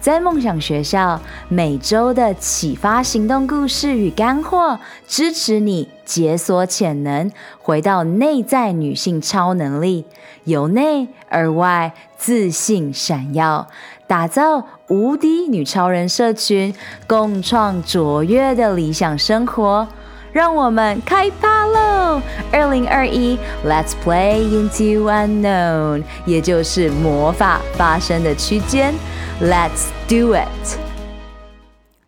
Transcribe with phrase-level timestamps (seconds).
[0.00, 4.78] 在梦想学校，每周的启发行动故事与干货，
[5.08, 7.30] 支持你解锁潜能，
[7.60, 10.04] 回到内在女性超能力，
[10.44, 13.66] 由内而外自信闪耀，
[14.06, 16.72] 打造无敌女超人社群，
[17.08, 19.88] 共创卓越的理想生活。
[20.30, 22.20] 让我们开趴喽！
[22.52, 23.36] 二零二一
[23.66, 28.94] ，Let's play into unknown，也就是魔法发生的区间。
[29.40, 30.78] Let's do it!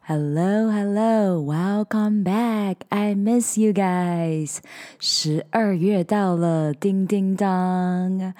[0.00, 2.78] Hello, hello, welcome back.
[2.88, 4.58] I miss you guys.
[4.98, 8.34] 十二月到了，叮叮当。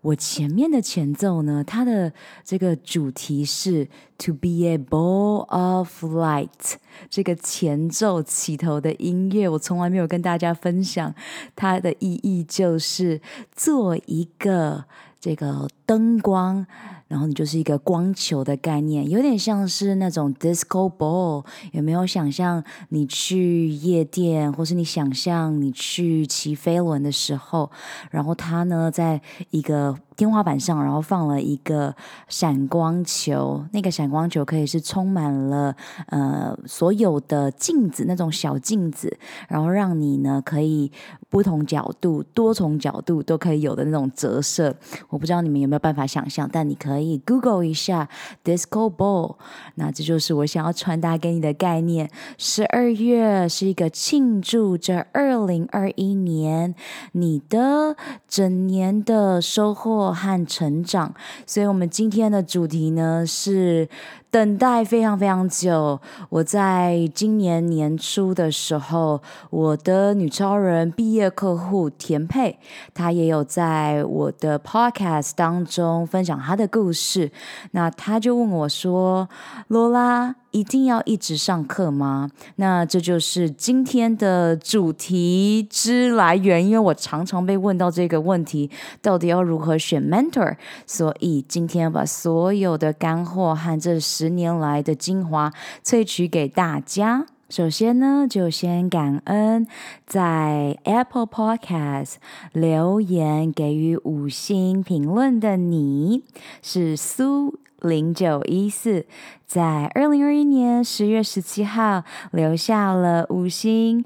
[0.00, 2.12] 我前面的前奏呢，它的
[2.42, 3.86] 这个主题是
[4.18, 6.74] To be a ball of light。
[7.08, 11.14] 这个前奏起头的音乐，我从来没有跟大家分享。
[11.54, 13.20] 它的意义就是
[13.54, 14.86] 做一个
[15.20, 16.66] 这个灯光。
[17.08, 21.44] 然后你就是一个光球的概念，有点像是那种 disco ball。
[21.72, 27.70] 有没有想象你去夜店，或是你想象你去骑飞轮的时候，
[28.10, 31.94] 然后它呢，在一个天花板上，然后放了一个
[32.28, 40.90] 闪光球，那个闪光球可以是充满了呃所有的镜子，那种小镜子，然后让你呢可以
[41.28, 44.74] 不同角度、多重角度都可以有的那种折射。
[45.10, 48.08] 我不知道你们有没有办法想象，但你可以 Google 一下
[48.42, 49.36] Disco Ball。
[49.74, 52.10] 那这就是我想要传达给你的概念。
[52.38, 56.74] 十二月是一个庆祝这二零二一年
[57.12, 60.05] 你的整年的收获。
[60.12, 61.14] 和成长，
[61.46, 63.88] 所以我们今天的主题呢是
[64.36, 65.98] 等待非常非常久。
[66.28, 72.58] 我在今年年初的时候，我的女超人毕业客户田佩，
[72.92, 77.32] 她也有在我的 podcast 当中分享她的故事。
[77.70, 79.26] 那她就问我说
[79.68, 82.30] ：“罗拉。”一定要一直上课吗？
[82.54, 88.70] 那这就是今天的主题之来源，因为我常常被问到这个问题，
[89.02, 90.56] 到底要如何选 mentor？
[90.86, 95.52] 所以今天把所有的干货和这十十年来的精华
[95.84, 97.26] 萃取给大家。
[97.48, 99.68] 首先呢，就先感恩
[100.04, 102.14] 在 Apple Podcast
[102.52, 106.24] 留言给予五星评论的你，
[106.60, 107.60] 是苏。
[107.82, 109.04] 零九一四，
[109.46, 114.02] 在二零二一年十月十七号留下了五星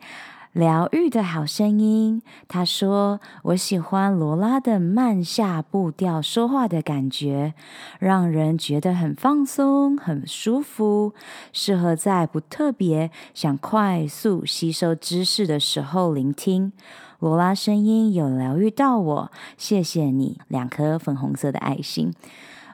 [0.53, 2.22] 疗愈的好声音。
[2.49, 7.55] 他说：“我喜欢罗拉的慢下步调说话的感觉，
[8.00, 11.15] 让人觉得很放松、很舒服，
[11.53, 16.72] 适合在不特别想快速吸收知识的时候聆听。
[17.21, 22.12] 罗拉声音有疗愈到我，谢谢你。”两颗粉红色的爱心。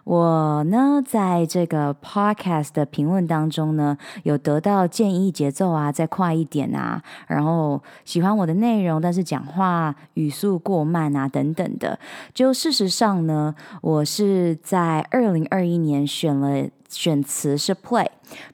[0.07, 11.99] 我呢，在这个 podcast 的评论当中呢，有得到建议节奏啊，再快一点啊，然后喜欢我的内容，但是讲话语速过慢啊，等等的。
[12.33, 13.53] 就事实上呢，
[13.83, 16.69] 我是在二零二一年选了。
[16.89, 18.07] 选词是 play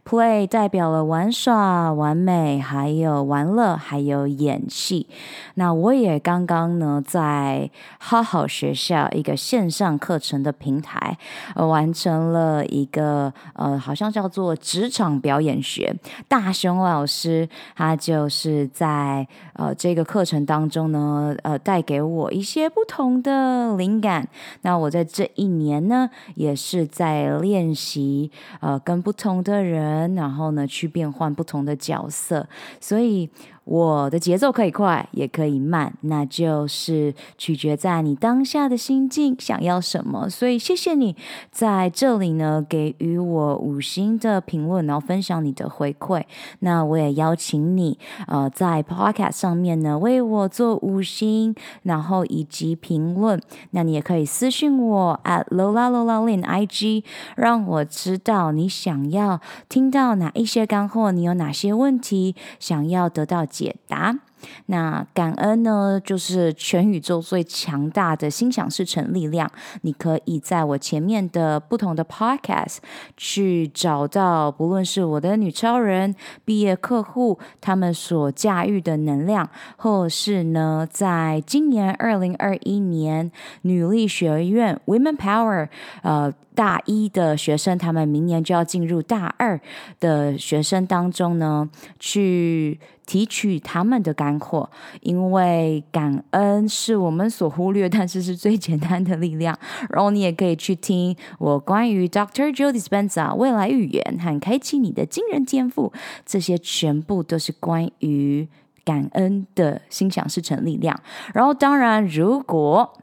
[0.05, 5.07] Play 代表了玩耍、完美，还有玩乐，还有演戏。
[5.55, 11.17] 那我也刚刚呢，在好好学校一个线上课程的平台，
[11.55, 15.95] 呃，完成了一个呃，好像叫做职场表演学。
[16.29, 24.29] 大熊老师他就是在呃这个课程当中呢，呃，带给我一些不同的灵感。
[24.63, 28.31] 那我在这一年呢，也是在练习。
[28.61, 32.49] 呃，跟不同的人，然后呢，去变换不同的角色，
[32.81, 33.31] 所以。
[33.65, 40.29] 我的节奏可以快，也可以慢，那就是取决在你当下的心境想要什么。
[40.29, 41.17] 所以谢谢你
[41.51, 46.25] 在这里呢，给予我五星的评论，然后分享你的回馈。
[46.59, 51.55] 那我也邀请你，呃，在 Podcast 上面呢，为我做五星，
[51.85, 53.41] 然后以及评论。
[53.71, 57.05] 那你也可以私信我 at Lola Lola Lin IG，
[57.37, 64.19] 让我知道你想要听到哪一些干货，你有哪些问题想要得到解答。
[64.67, 69.49] 那感恩呢，就是全宇宙最强大的心想事成力量。
[69.83, 72.79] 你可以在我前面的不同的 podcast
[73.17, 76.13] 去找到，不论是我的女超人
[76.45, 83.31] 毕业客户他们所驾驭的能量，或是呢，在今年二零二一年
[83.63, 85.69] 女力学院 Women Power
[86.03, 86.35] 呃。
[86.55, 89.59] 大一的学生，他们明年就要进入大二
[90.01, 91.67] 的学生当中呢，
[91.99, 92.79] 去
[93.13, 94.71] 提取他们的干货，
[95.03, 99.55] 因为感恩是我们所忽略，但是是最简单的力量。
[99.91, 102.49] 然后你也可以去听我关于 Dr.
[102.57, 105.93] Joe Dispenza 未来预言和开启你的惊人天赋，
[106.25, 108.49] 这些全部都是关于
[108.83, 110.99] 感恩的心想事成力量。
[111.35, 112.95] 然后，当然，如果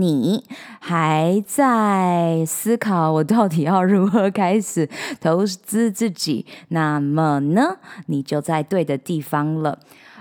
[0.00, 0.44] 你
[0.80, 4.88] 还在思考我到底要如何开始
[5.20, 6.44] 投资自己？
[6.68, 7.76] 那么呢，
[8.06, 9.78] 你就在对的地方了。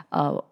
[0.09, 0.43] 呃。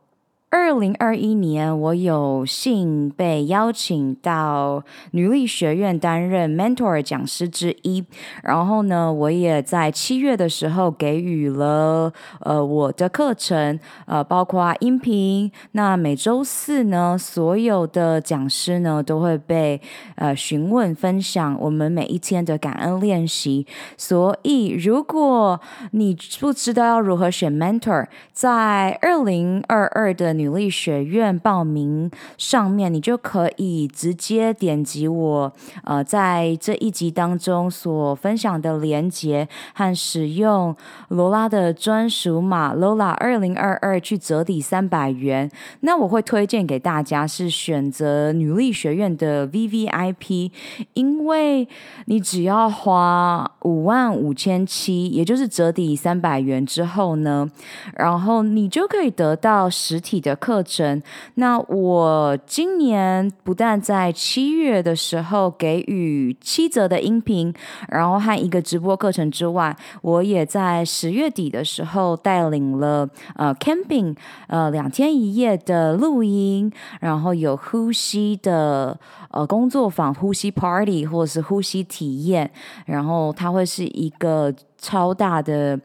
[0.51, 8.03] 二零二一年，我有幸被邀请到女力学院担任 mentor 讲师之一。
[8.43, 12.11] 然后呢，我也在七月的时候给予了
[12.41, 15.49] 呃我的课程，呃，包括音频。
[15.71, 19.79] 那每周四呢，所有的讲师呢都会被
[20.15, 23.65] 呃询问分享我们每一天的感恩练习。
[23.95, 25.61] 所以，如果
[25.91, 35.53] 你不知道要如何选 mentor，在二零二二的女力学院报名上面，你就可以直接点击我
[35.83, 40.75] 呃在这一集当中所分享的连接，和使用
[41.09, 45.51] 罗拉的专属码 Lola 二零二二去折抵三百元。
[45.81, 50.51] 那我会推荐给大家是选择女力学院的 VVIP，
[50.95, 51.67] 因为
[52.05, 57.47] 你只要花五万五千七，也就是折抵三百元之后呢，
[57.95, 61.01] 然后你就可以得到实体的课程。
[61.35, 67.53] 那我今年不但在七月的时候给予七折的音频，
[67.89, 74.15] 然后和一个直播课程之外，我也在十月底的时候带领了呃 camping
[74.47, 78.97] 呃两天一夜的录音，然后有呼吸的
[79.31, 82.49] 呃工作坊、呼吸 party 或者是呼吸体验，
[82.85, 85.79] 然后它会是一个超大的。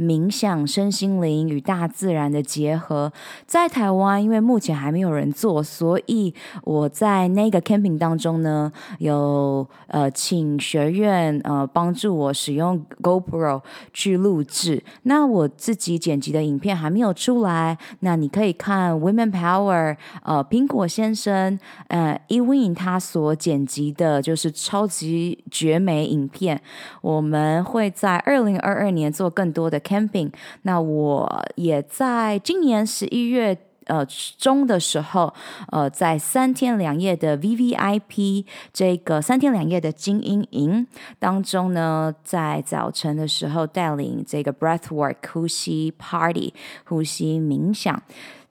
[0.00, 3.12] 冥想、身心灵与大自然的结合，
[3.46, 6.32] 在台湾，因为目前还没有人做，所以
[6.64, 13.60] 我在那个 camping 当中呢，有呃请学院呃帮助我使用 GoPro
[13.92, 14.82] 去录制。
[15.02, 21.58] 那我自己剪辑的影片还没有出来，那你可以看 Women Power 呃苹果先生
[21.88, 26.62] 呃 Ewing 他所剪辑的，就是超级绝美影片。
[27.02, 29.78] 我们会在二零二二年做更多的。
[29.90, 30.30] camping，
[30.62, 34.06] 那我也在今年十一月呃
[34.38, 35.34] 中的时候，
[35.72, 40.86] 呃，在三天两夜的 VVIP 这个三天两夜的精英营
[41.18, 46.54] 当中呢，在早晨的时候带领这个 breathwork 呼吸 party
[46.84, 48.00] 呼吸冥想，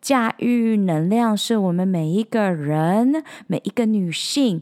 [0.01, 4.61] 驾驭能量是我们每一个人每一个女性。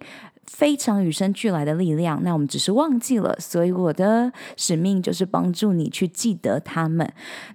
[0.58, 7.08] 非常与生俱来的力量，那我们只是忘记了，所以我的使命就是帮助你去记得他们。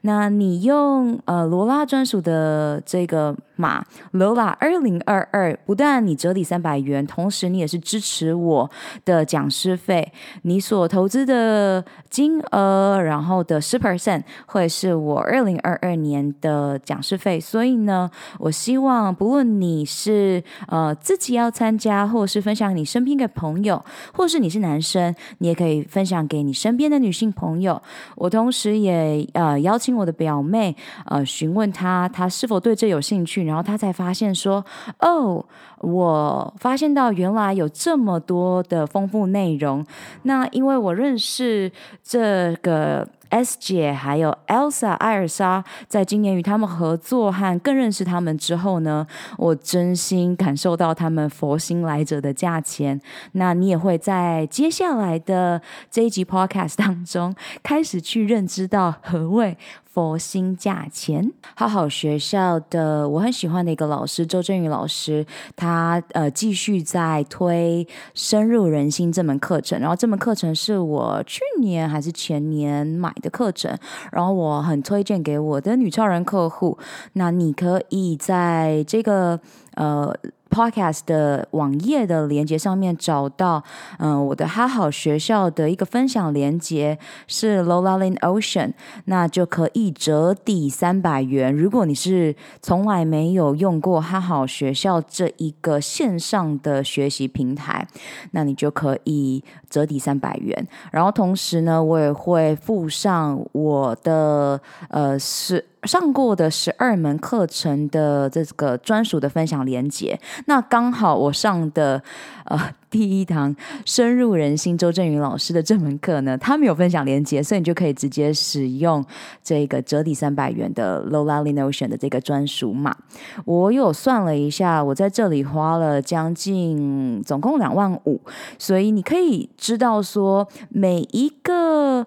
[0.03, 8.71] 那你用呃罗拉专属的这个码 Lola 二零二二，不但你折抵三百元，同时你也是支持我
[9.05, 10.13] 的讲师费。
[10.43, 17.41] 你所投资的金额，然后的十 percent 会是我二零二二年的讲师费。
[17.41, 18.09] 所以呢，
[18.39, 27.81] 我希望不论你是呃自己要参加，或者是分享你身边的朋友，或是你是男生，你也可以分享给你身边的女性朋友。
[28.17, 33.47] 我同时也呃邀请我的表妹呃询问她，她是否对这有兴趣。
[33.47, 34.63] 然后她才发现说
[35.01, 35.43] ：“哦，
[35.79, 39.83] 我发现到原来有这么多的丰富内容。
[40.25, 41.73] 那因为我认识
[42.03, 49.07] 这个 S 姐，还有 Elsa 艾尔莎，在今年与他们合作和更认识他们之后呢，
[49.39, 53.01] 我真心感受到他们佛心来者的价钱。
[53.33, 59.57] 那你也会在接下来的这一集 Podcast 当中开始去认知到何谓。”
[59.93, 73.77] 佛心价钱，好好学校的我很喜欢的一个老师周振宇老师，他呃继续在推深入人心这门课程，然后这门课程是我去年还是前年买的课程，
[74.11, 76.79] 然后我很推荐给我的女超人客户，
[77.13, 79.39] 那你可以在这个
[79.75, 80.17] 呃。
[80.53, 83.65] Podcast 的网页的连接上面找到，
[83.99, 88.75] 嗯、我的哈好学校的一个分享连接是 Lola Lin Ocean，
[89.07, 91.57] 那就可以折抵三百元。
[91.57, 97.89] 如果你是从来没有用过哈好学校这一个线上的学习平台，
[98.33, 100.69] 那你就可以折抵三百元。
[100.91, 105.65] 然后同时呢，我也会附上我的呃是。
[105.85, 112.01] 上过的十二门课程的这个专属的分享连接，那刚好我上的
[112.45, 112.59] 呃
[112.89, 119.05] 第一堂深入人心周震宇老师的这门课呢，他们有分享连接，所以你就可以直接使用
[119.43, 122.97] 这个折抵三百元的 Lola Lin Ocean 的这个专属码。
[123.45, 128.21] 我有算了一下，我在这里花了将近总共两万五，
[128.57, 132.07] 所以你可以知道说每一个。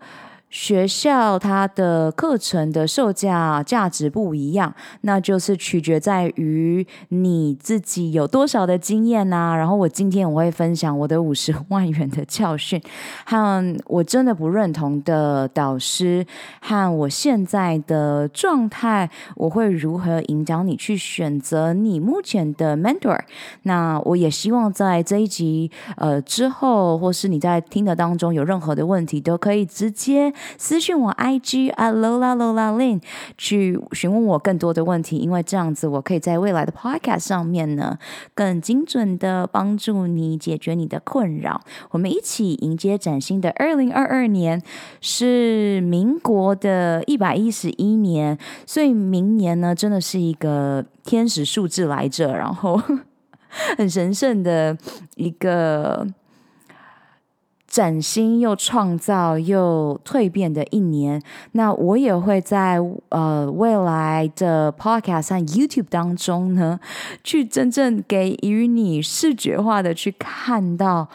[0.56, 12.82] 学校它的课程的售价价值不一样，那就是取决在于你自己有多少的经验呐、然后我今天我会分享我的五十 万元的教训，
[13.26, 16.26] 和我真的不认同的导师，
[16.62, 23.20] 和我现在的状态，我会如何引导你去选择你目前的 mentor。
[23.64, 30.34] 那我也希望在这一集呃之后，或是你在听的当中有任何的问题，都可以直接。
[30.58, 33.02] 私讯我 IG at Lola Lola Lin
[33.38, 37.98] 去询问我更多的问题，因为这样子我可以在未来的 Podcast 上面呢，
[38.34, 41.62] 更精准的帮助你解决你的困扰。
[41.92, 44.62] 我们一起迎接崭新的二零二二年，
[45.02, 52.82] 是民国的一百一十一年，所以明年呢，真的是一个天使数字来着，然后
[53.78, 54.78] 很神圣的
[55.16, 56.08] 一个。
[57.68, 61.22] 崭新又创造又蜕变的一年，
[61.54, 62.80] 那我也会在
[63.10, 66.80] 呃未来的 Podcast 上 YouTube 当中呢，
[67.24, 71.10] 去真正给予你视觉化的去看到。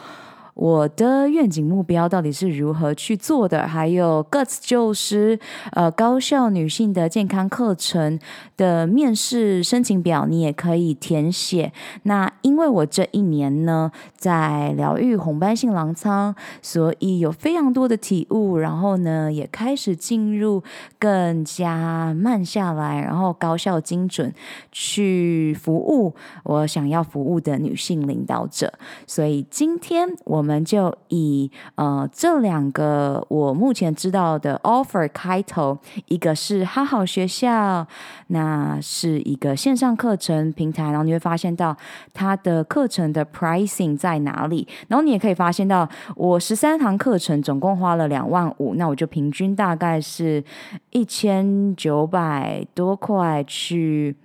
[0.53, 3.65] 我的愿景目标到底是如何去做的？
[3.65, 5.39] 还有 Guts 就是
[5.71, 8.19] 呃高效女性的健康课程
[8.57, 11.71] 的面试申请表，你也可以填写。
[12.03, 20.61] 那因为我这一年呢在疗愈红斑性狼疮，所以有非常多的体悟，然后呢也开始进入
[20.99, 24.33] 更加慢下来，然后高效精准
[24.71, 28.73] 去服务我想要服务的女性领导者。
[29.07, 30.40] 所以今天我。
[30.41, 37.85] 我们就以呃这两个我目前知道的 offer 开头，一个是哈好学校，
[38.29, 41.77] 那是一个线上课程平台，然后你会发现到
[42.11, 50.43] 它的课程的 pricing 在哪里，然后你也可以发现到我十三堂课程总共花了两万五，那我就平均大概是
[50.89, 54.15] 一千九百多块去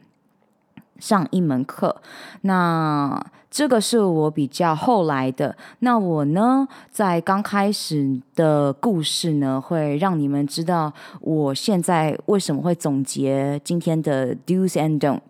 [0.98, 2.00] 上一门课，
[2.42, 3.24] 那。
[3.48, 15.20] 这个是我比较后来的，那我呢，在刚开始的故事呢，会让你们知道我现在为什么会总结今天的 do's and don't。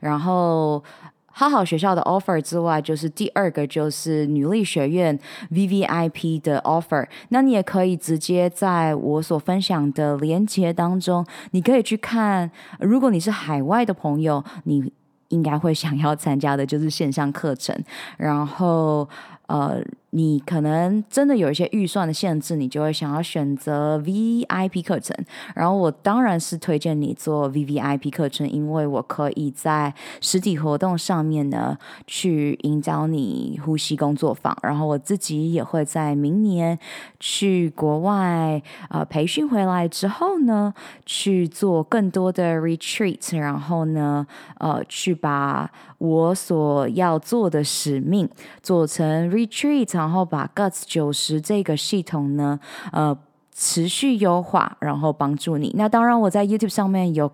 [0.00, 0.84] 然后，
[1.28, 5.18] 哈好学校的 offer 之外，就是第二个就是女力学院
[5.50, 7.08] VVIP 的 offer。
[7.30, 12.50] 那你也可以直接在我所分享的连接当中，你可以去看。
[12.80, 14.92] 如果你是海外的朋友，你。
[15.32, 17.76] 应该会想要参加的就是线上课程，
[18.16, 19.08] 然后
[19.52, 19.82] 呃。
[20.14, 25.16] 你可能真的有一些预算的限制，你就会想要选择 VIP 课程。
[25.54, 34.54] 然后我当然是推荐你做 VVIP 课程，因为我可以在实体活动上面呢去引导你呼吸工作坊。
[34.62, 36.78] 然后我自己也会在明年
[37.18, 40.74] 去国外呃培训回来之后呢，
[41.06, 44.26] 去做更多的 retreat，然后呢
[44.58, 45.70] 呃去把
[46.02, 48.28] 我所要做的使命
[48.60, 49.96] 做成 retreat。
[49.96, 52.58] 然后把 Guts 九十这个系统呢，
[52.90, 53.16] 呃，
[53.54, 55.72] 持续优化，然后帮助你。
[55.76, 57.30] 那当然，我在 YouTube 上面有。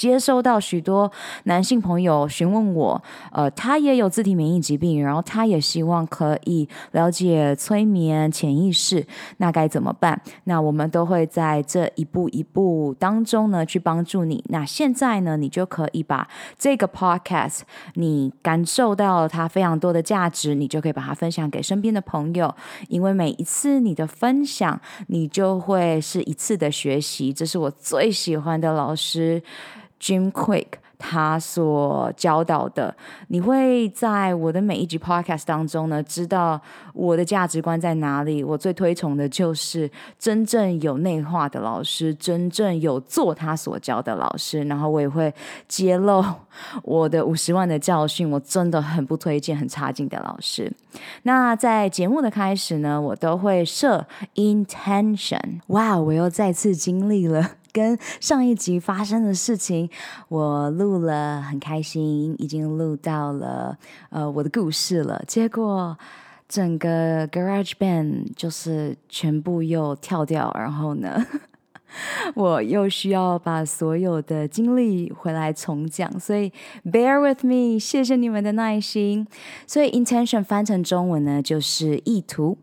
[0.00, 1.12] 接收到许多
[1.44, 3.02] 男性朋友询问我，
[3.32, 10.18] 呃，他也有自体免疫疾病，然后他也希望可以了解催眠潜意识，那该怎么办？
[10.44, 14.42] 那我们都会在这一步一步当中呢去帮助你。
[14.48, 16.26] 那现在呢，你就可以把
[16.58, 17.60] 这个 podcast，
[17.96, 22.54] 你感受到它非常多的价值，你就可以把它分享给身边的朋友，
[22.88, 27.30] 因为每一次你的分享，你就会是一次的学习。
[27.34, 29.42] 这是我最喜欢的老师。
[30.00, 30.66] Jim Quick，
[30.98, 32.94] 他所教导的。
[33.28, 36.60] 你会在我的每一集 podcast 当中呢，知道
[36.94, 38.42] 我的价值观在哪里。
[38.42, 44.62] 我最推崇的就是真正有内化的老师，真正有做他所教的老师。
[44.64, 45.32] 然后我也会
[45.68, 46.24] 揭露
[46.82, 50.72] 我的五十万的教训，我真的很不推荐很差劲的老师。
[51.24, 55.60] 那在节目的开始呢，我都会设 intention。
[55.68, 59.88] 哇，我又再次经历了跟上一集发生的事情，
[60.28, 63.76] 我录了很开心，已经录到了
[64.10, 65.22] 呃我的故事了。
[65.26, 65.96] 结果
[66.48, 71.24] 整个 GarageBand 就是全部又跳掉，然后呢，
[72.34, 76.52] 我又需要把所有的精力回来重讲，所以
[76.84, 79.26] bear with me，谢谢你们的耐心。
[79.66, 82.58] 所以 intention 翻成中文呢，就是意图。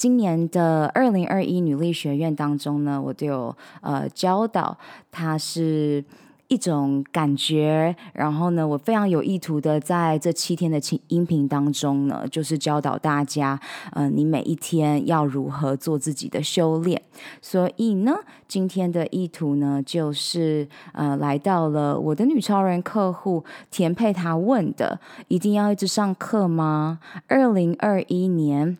[0.00, 4.78] 今年的二零二一女力学院当中呢，我都有呃教导，
[5.12, 6.02] 它是
[6.48, 7.94] 一种感觉。
[8.14, 13.60] 然后呢，我非常有意图的在这七天的音频当中呢，就是教导大家，
[13.92, 17.02] 呃，你每一天要如何做自己的修炼。
[17.42, 18.14] 所以呢，
[18.48, 27.00] 今天的意图呢，就是呃，来到了我的女超人客户田佩，她问的，一定要一直上课吗？
[27.26, 28.78] 二零二一年。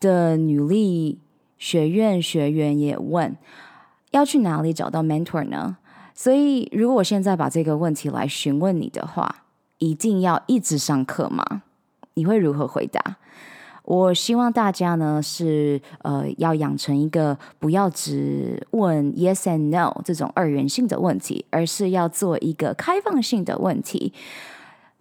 [0.00, 1.18] 的女力
[1.58, 3.36] 学院学员也问，
[4.10, 5.78] 要去哪里找到 mentor 呢？
[6.14, 9.44] 所以，如果我现在把这个问题来询问你的话，
[9.78, 11.62] 一定要一直上课吗？
[12.14, 13.16] 你会如何回答？
[13.82, 24.12] 我希望大家呢是呃要养成一个不要只问 yes and no 这种二元性的问题，而是要做一个开放性的问题。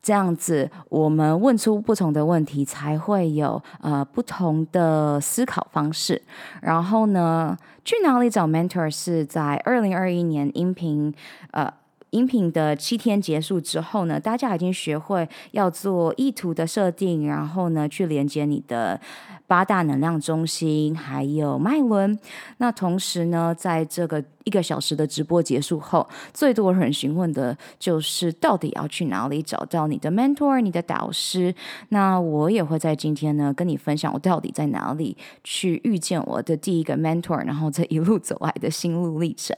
[0.04, 6.22] 这样子，我们问出不同的问题，才会有呃不同的思考方式。
[6.62, 8.88] 然后呢，去哪里找 mentor？
[8.92, 11.12] 是在二零二一年音频
[11.52, 11.74] 呃。
[12.14, 19.02] 音频的七天结束之后呢，大家已经学会要做意图的设定，然后呢，去连接你的
[19.48, 22.18] 八大能量中心，还有脉轮。
[22.58, 31.54] 那同时呢，在这个一个小时的直播结束后，最多人询问的就是到底要去哪里找到你的 mentor、你的导师。
[31.90, 39.58] 那我也会在今天呢跟你分享我到底在哪里去遇见我的第一个 mentor，然后这一路走来的心路历程。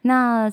[0.00, 0.50] 那。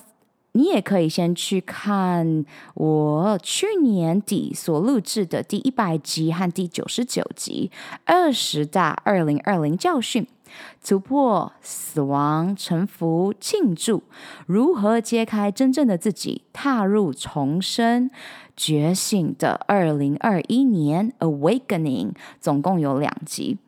[0.54, 7.70] 你也可以先去看我去年底所录制的第一百集和第九十九集
[8.06, 10.26] 《二十大二零二零教训：
[10.84, 14.02] 突破死亡、臣服、庆祝，
[14.48, 18.10] 如何揭开真正的自己，踏入重生
[18.58, 21.14] 觉醒的二零二一年》
[21.60, 23.60] （Awakening），总共有两集。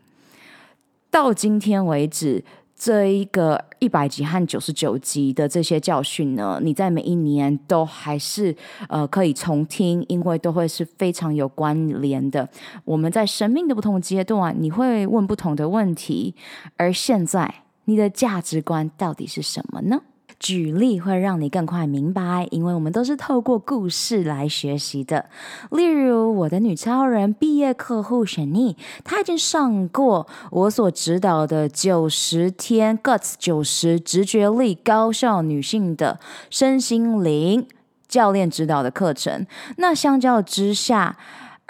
[1.12, 2.44] 到今天为止。
[2.84, 8.56] 这一个一百集和九十九集的这些教训呢，你在每一年都还是
[8.90, 12.50] 呃可以重听，因为都会是非常有关联的。
[12.84, 16.34] 我们在生命的不同阶段，你会问不同的问题，
[16.76, 17.54] 而现在
[17.86, 20.02] 你的价值观到底是什么呢？
[20.42, 25.30] 举例会让你更快明白，因为我们都是透过故事来学习的。
[25.70, 37.68] 例如，我的女超人毕业客户沈妮，她已经上过我所指导的九十天 Guts 九十直觉力高效女性的身心灵
[38.08, 39.46] 教练指导的课程。
[39.78, 41.18] 那相较之下，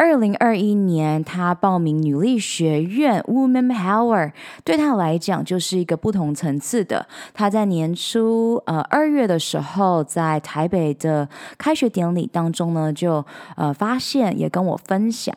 [0.02, 4.32] 二零二一年，他报名女力学院 Woman Power，
[4.64, 7.06] 对他来讲就是一个不同层次的。
[7.36, 13.24] 他在年初，呃，二月的时候，在台北的开学典礼当中呢，就
[13.56, 15.36] 呃发现，也跟我分享，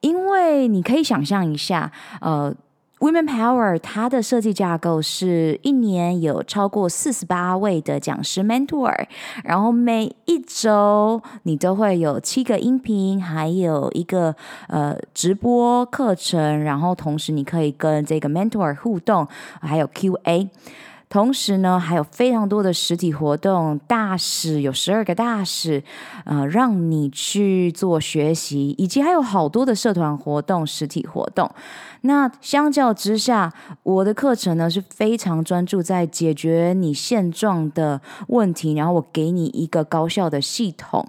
[0.00, 2.54] 因为你可以想象一下，呃。
[3.00, 9.06] Women Power，它的设计架构是一年有超过四十八位的讲师 mentor，
[9.44, 14.34] 然后每一周你都会有七个音频，还有一个
[14.66, 19.26] 呃直播课程，然后同时你可以跟这个 mentor 互动，
[19.60, 20.48] 还有 QA。
[21.08, 25.82] 同时呢，还有非常多的实体活动，大使有十二个大使，
[26.24, 31.50] 呃，让你去做学习，以及还有好多的社团活动、实体活动。
[32.02, 41.04] 那相较之下，我的课程呢是非常专注在解决你现状的问题，然后我给你一个高效的系统。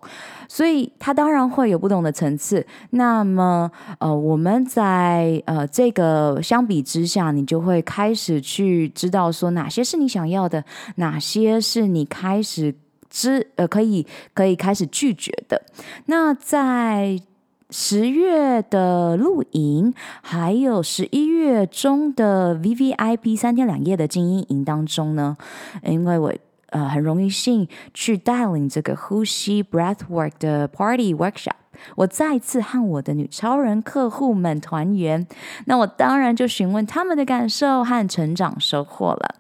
[0.52, 2.66] 所以它当然会有不同的层次。
[2.90, 12.74] 那么，呃，我们在呃这个相比之下，你就会开始去知道说哪些是你想要的，哪些是你开始
[13.10, 15.62] 知呃可以可以开始拒绝的。
[16.08, 17.22] 那在
[17.70, 25.38] 十月的露营，还有十一月中的 VVIP 三天两夜的精英营当中呢，
[25.84, 26.34] 因为我。
[26.72, 31.54] 呃很荣幸去带领这个呼吸 breathwork 的 party workshop。
[31.96, 35.26] 我再次和我的女超人客户们团圆，
[35.66, 39.36] 那我当然就询问他们的感受和成长收获了。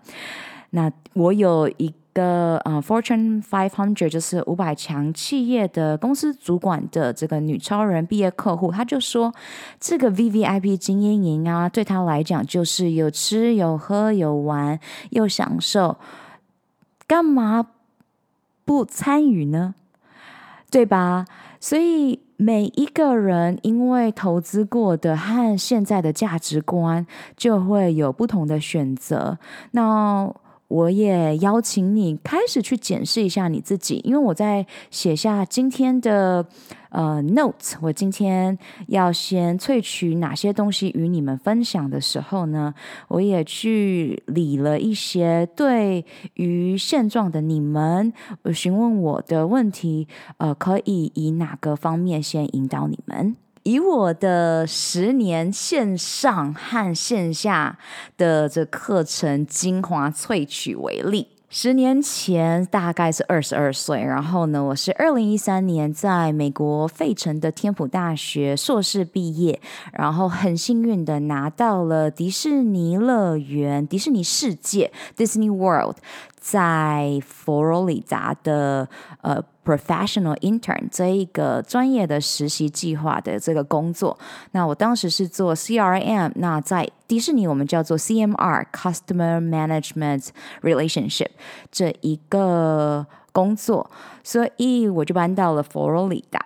[0.69, 9.33] 那我有一个呃，Fortune Five Hundred 就是五百强企业的公司主管的这个女超人毕业客户，他就说
[9.79, 15.97] 这个 VVIP 精英营啊，对他来讲就是有吃有喝有玩又享受，
[17.09, 17.65] 干嘛
[18.65, 19.73] 不参与呢？
[20.69, 21.25] 对吧？
[21.59, 29.39] 所以每一个人因为投资过的和现在的价值观，就会有不同的选择。
[29.71, 30.31] 那
[30.69, 36.45] 我也邀请你开始去检视一下你自己，因为我在写下今天的
[36.89, 42.73] 呃 notes，我今天要先萃取哪些东西与你们分享的时候呢，
[43.07, 46.05] 我也去理了一些对
[46.35, 48.13] 于现状的你们
[48.53, 53.35] 询问我的问题，呃，可以以哪个方面先引导你们。
[53.63, 57.77] 以我的十年线上和线下
[58.17, 69.59] 的这课程精华萃取为例，十年前大概是二十二岁，然后呢，我是二零一三年在美国费城的天普大学硕士毕业，
[69.91, 75.97] 然后很幸运的拿到了迪士尼乐园、迪士尼世界 （Disney World）
[76.39, 78.87] 在佛罗里达的
[79.21, 79.43] 呃。
[79.69, 84.17] Professional intern 这一个专业的实习计划的这个工作，
[84.53, 90.29] 那我当时是做 CRM，那在迪士尼我们叫做 CMR（Customer Management
[90.63, 91.27] Relationship）
[91.71, 93.91] 这一个工作，
[94.23, 96.43] 所以我就搬到了佛罗里达。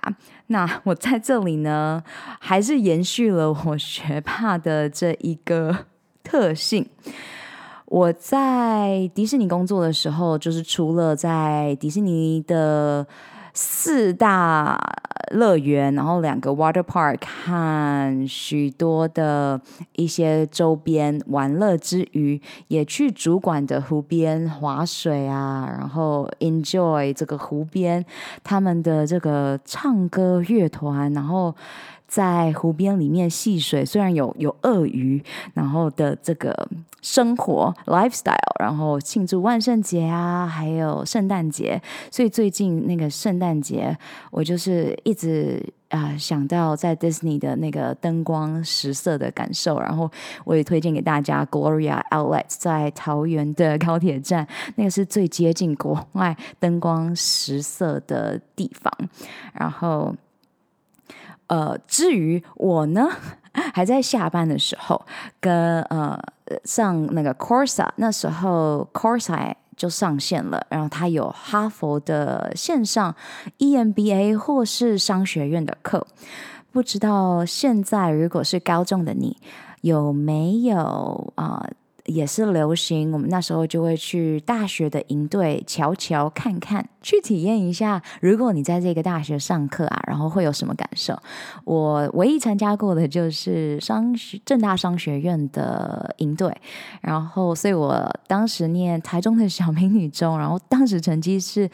[0.47, 2.03] 那我在这里呢，
[2.41, 5.85] 还是延续了我学霸的这一个
[6.25, 6.89] 特性。
[7.93, 13.05] 我在迪士尼工作的时候，就是除了在迪士尼的
[13.53, 14.81] 四大
[15.29, 19.61] 乐园，然后两个 water park 和许多的
[19.95, 28.03] 一些周边玩乐之余，也去主管的湖边划水啊，然后 enjoy 这个湖边
[28.43, 31.53] 他们的这个唱歌乐团，然后。
[32.13, 35.19] 在湖边里面戏水，虽然有有鳄鱼，
[35.55, 36.69] 然后的这个
[37.01, 41.81] 生活 lifestyle，然后庆祝万圣节啊，还有圣诞节。
[42.11, 43.97] 所以最近那个圣诞节，
[44.29, 49.79] 我就是一直啊、想到在 Disney 的那个灯光十色的感受。
[49.79, 50.07] 然后
[50.43, 58.93] 我也推荐给大家 Gloria Outlet 在桃园的高铁站，那个是最接近国外灯光十色的地方。
[59.51, 60.15] 然后。
[61.53, 63.07] 呃，至于我呢，
[63.75, 64.99] 还在下班的时候
[65.39, 66.19] 跟呃
[66.63, 73.15] 上那个 Corsa，那时候 Corsa 就上线了，然后它有哈佛的线上
[73.59, 76.07] EMBA 或是商学院的课，
[76.71, 79.37] 不知道现在如果是高中的你
[79.81, 81.61] 有没有啊？
[81.61, 81.69] 呃
[82.05, 88.01] 也是流行，我们那时候就会去大学的营队瞧瞧看看，去体验一下。
[88.19, 91.17] 如果你在这个大学上课啊，然后会有什么感受？
[91.63, 96.53] 我唯一参加过的就是商学正大商学院的营队，
[97.01, 101.69] 然后所以我当时念台中的小明女中，然后当时成绩是。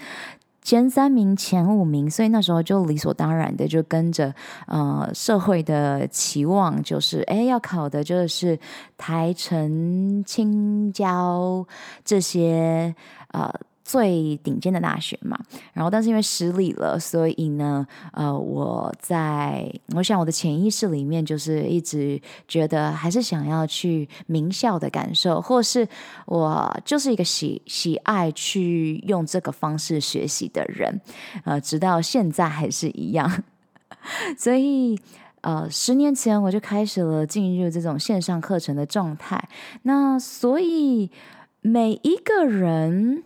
[0.69, 4.31] 前三名、前五名，所以那时候就理所当然的就跟着
[4.67, 8.59] 呃社会的期望，就是哎要考的就是
[8.95, 11.65] 台城、青椒
[12.05, 12.93] 这些
[13.29, 13.51] 呃。
[13.89, 15.35] 最顶尖的大学嘛，
[15.73, 25.87] 然后但是因为失利了，所以呢，呃，我在我想我的潜意识里面就是一直觉得还是想要去名校的感受，或是
[26.27, 31.01] 我就是一个喜喜爱去用这个方式学习的人，
[31.43, 33.43] 呃，直到现在还是一样。
[34.37, 34.99] 所以，
[35.41, 39.49] 呃，十年前我就开始了进入这种线上课程的状态。
[39.81, 41.09] 那所以
[41.61, 43.23] 每一个人。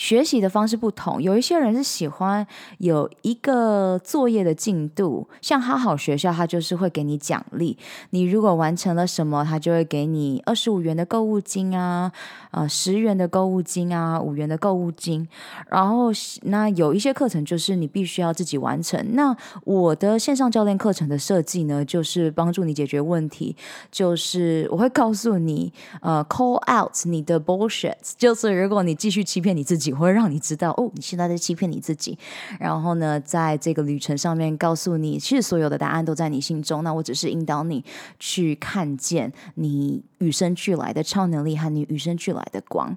[0.00, 2.46] 学习的方式不同，有一些人是喜欢
[2.78, 7.76] 有一个作业的进度，像好好学校，它就是会给你奖励。
[8.08, 12.10] 你如果完成了什么，它就会给你二十五元的购物金啊，
[12.50, 15.28] 呃，十元的购物金啊，五元的购物金。
[15.68, 16.06] 然后
[16.44, 19.14] 那有一些课程就是你必须要自己完成。
[19.14, 23.54] 那我的线上教练课程的设计呢，就是帮助你解决问题，
[23.92, 29.89] 就是我会告诉你，呃，call out 你的 bullshit，就是如果你继续欺骗你自己。
[29.92, 32.18] 会让你知道哦，你现在在欺骗你自己。
[32.58, 36.82] 然后呢，在这个旅程上面，告诉你，其实所有的答案都在你心中。
[36.84, 37.84] 那我只是引导你
[38.18, 42.96] 去看见你与生俱来的超能力和你与生俱来的光。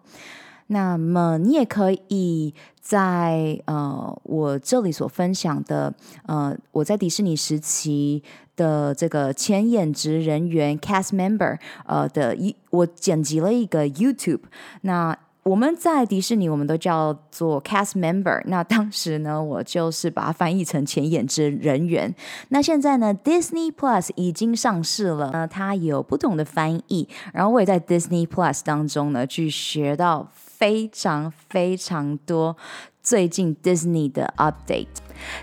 [0.67, 5.93] 那么你也可以在呃我这里所分享的
[6.25, 8.23] 呃我在迪士尼时期
[8.55, 14.41] 的这个前演职人员 cast member 呃的一我剪辑了一个 YouTube
[14.81, 15.17] 那。
[15.43, 18.41] 我们在迪士尼，我们都叫做 cast member。
[18.45, 22.13] 那当时呢，我就是把它翻译成前演职人员。
[22.49, 27.09] 那现在呢，Disney Plus 已经上市了，那它有不同的翻译。
[27.33, 32.55] 然后我也在 Disney Plus 当中呢，去学到非常非常多
[33.03, 34.87] 最近 Disney 的 update。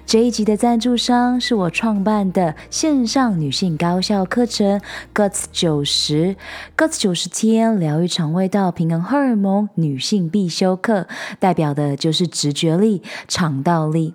[0.04, 4.80] 这一集的赞助商是我创办的线上女性高效课程
[5.14, 6.36] Guts 九十
[6.76, 11.06] Guts 九十天疗愈肠胃道平衡荷尔蒙女性必修课，
[11.38, 14.14] 代表的就是直觉力、肠道力。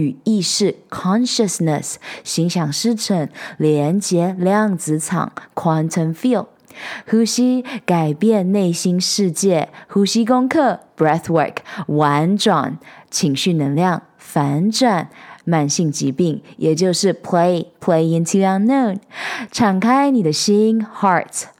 [0.00, 1.96] 与意识 （consciousness）。
[2.24, 6.46] 心想事成，连接量子场 （quantum field），
[7.06, 11.56] 呼吸改变内心世界，呼吸功课 （breathwork），
[11.88, 12.78] 婉转
[13.10, 15.10] 情绪能量，反转
[15.44, 18.98] 慢性疾病，也就是 play play into unknown，
[19.52, 21.44] 敞开你的心 （heart）。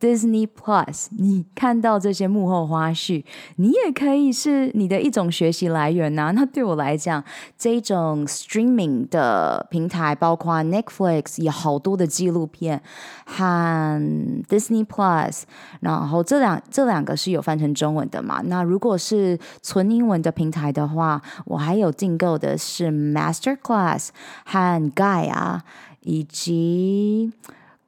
[0.00, 3.24] Disney Plus，你看到这些幕后花絮，
[3.56, 7.24] 你也可以是你的一种学习来源呐、那对我来讲，
[7.56, 12.82] 这种 streaming 的平台，包括 Netflix 有好多的纪录片，
[13.24, 14.00] 和
[14.46, 15.44] Disney Plus，
[15.80, 18.42] 然后这两这两个是有翻成中文的嘛？
[18.44, 24.08] 那如果是纯英文的平台的话，我还有订购的是 Master Class
[24.44, 25.60] 和 Gaia，
[26.00, 27.32] 以及。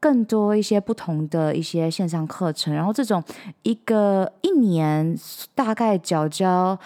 [0.06, 3.20] 更多一些不同的一些线上课程，然后这种
[3.64, 5.18] 一个一年
[5.52, 6.78] 大概缴交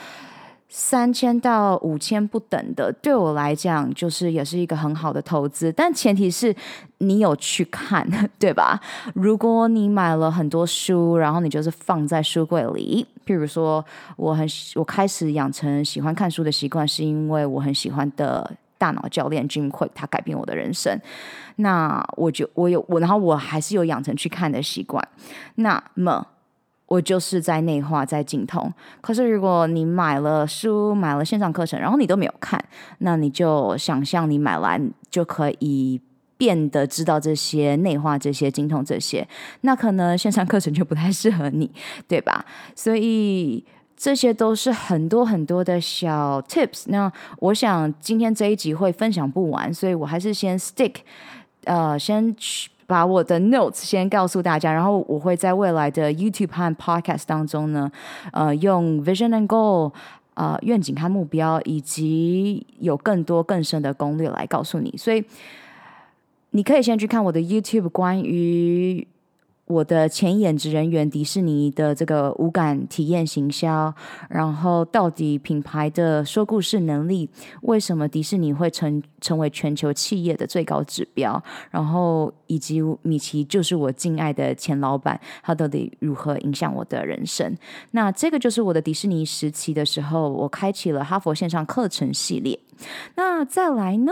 [0.71, 6.57] 三千到五千不等的，对我来讲就是也是一个很好的投资，但前提是
[6.97, 8.09] 你有去看，
[8.41, 8.81] 对吧？
[9.13, 13.85] 如果你买了很多书，然后你就是放在书柜里，譬如说
[14.17, 18.51] 我很我开始养成喜欢看书的习惯，是因为我很喜欢的。
[18.81, 20.99] 大脑教练 Jim Kwik，他改变我的人生。
[21.61, 25.07] 那我就我有我，然后我还是有养成去看的习惯。
[25.57, 26.27] 那么
[26.87, 28.73] 我就是在内化，在精通。
[29.01, 32.63] 可是如果你买了书，买了线上课程，然后你都没有看，
[32.99, 36.01] 那你就想象你买完就可以
[36.37, 39.27] 变得知道这些内化、这些精通这些，
[39.61, 41.71] 那可能线上课程就不太适合你，
[42.09, 42.45] 对吧？
[42.75, 43.65] 所以
[43.97, 46.85] 这些都是很多很多的小 tips。
[46.87, 50.95] 那我想今天这一集会分享不完，所以我还是先 stick，
[51.65, 52.71] 呃，先去。
[52.91, 57.89] 把我的 notes 先告诉大家，然后我会在未来的 YouTube 和 Podcast 当中呢，
[58.33, 59.93] 呃，用 Vision and Goal，
[60.35, 64.93] 呃，愿景和目标，以及有更多更深的攻略来告诉你。
[64.99, 65.25] 所以
[66.51, 69.07] 你可以先去看我的 YouTube 关于。
[69.71, 73.95] 我的前演职人员，迪士尼的这个无感体验行销，
[74.29, 77.31] 然后到底品牌的说故事能力，
[77.63, 81.41] 为什么迪士尼会成成为全球企业的最高指标？
[81.71, 87.57] 然后以及米奇就是我敬爱的前老板，他到底如何影响我的人生？
[87.93, 92.59] 那这个就是我的迪士尼时期的时候，我开启了哈佛线上课程系列。
[93.15, 94.11] 那再来呢？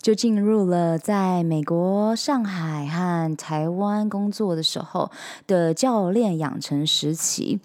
[0.00, 5.10] 就进入了在美国、上海和台湾工作的时候
[5.46, 7.60] 的教练养成时期。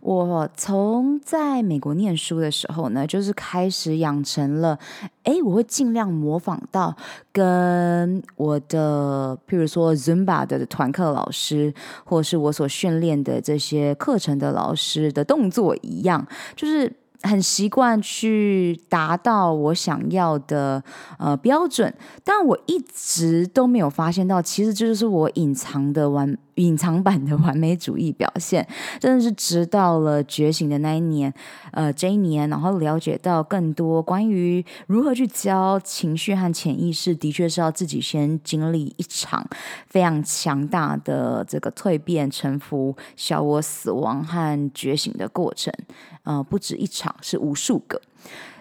[0.00, 4.78] 我从在美国念书的时候呢，就是开始养成了，
[5.24, 6.94] 诶，我会尽量模仿到
[7.32, 11.74] 跟我的，譬如说 Zumba 的团课老师，
[12.04, 16.92] 或是我所训练的这些课程的老师的动作一样，就是。
[17.22, 20.82] 很习惯去达到我想要的
[21.18, 21.92] 呃标准，
[22.24, 26.36] 但我一直都没有发现到，其实这就是我隐藏的完。
[26.58, 28.66] 隐藏版的完美主义表现，
[29.00, 31.32] 真的是直到了觉醒的那一年，
[31.72, 39.46] 呃，这一年，然后了解到更多关于如何去教情绪和潜意识，的确是要自己先经历一场
[39.86, 45.72] 非常强大的这个蜕变、臣服、小我死亡和觉醒的过程，
[46.24, 48.00] 呃，不止一场，是无数个。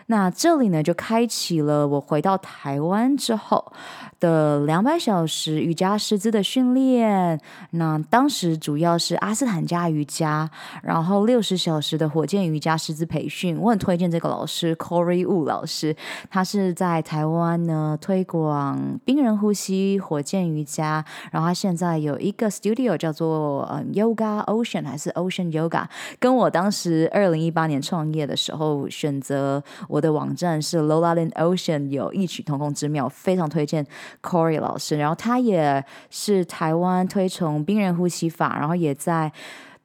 [0.10, 3.73] 那这里呢，就开启了我回到台湾之后
[4.19, 7.39] 的两百小时瑜伽师资的训练。
[7.71, 10.49] 那当时主要是阿斯坦加瑜伽，
[10.84, 13.58] 然后六十小时的火箭瑜伽师资培训。
[13.58, 15.95] 我很推荐这个老师 Corey Wu 老师，
[16.30, 25.86] 他是在台湾呢推广冰人呼吸、火箭瑜伽，然后他现在有一个 studio 叫做嗯 Yoga Ocean 还是 Ocean Yoga，
[26.19, 29.63] 跟我当时二零一八年创业的时候选择。
[29.88, 33.86] 我的网站是 Lola in Ocean，有异曲同工之妙，非常推荐
[34.22, 34.98] Corey 老师。
[34.98, 39.32] 然后他也是台湾推崇冰人呼吸法，然后也在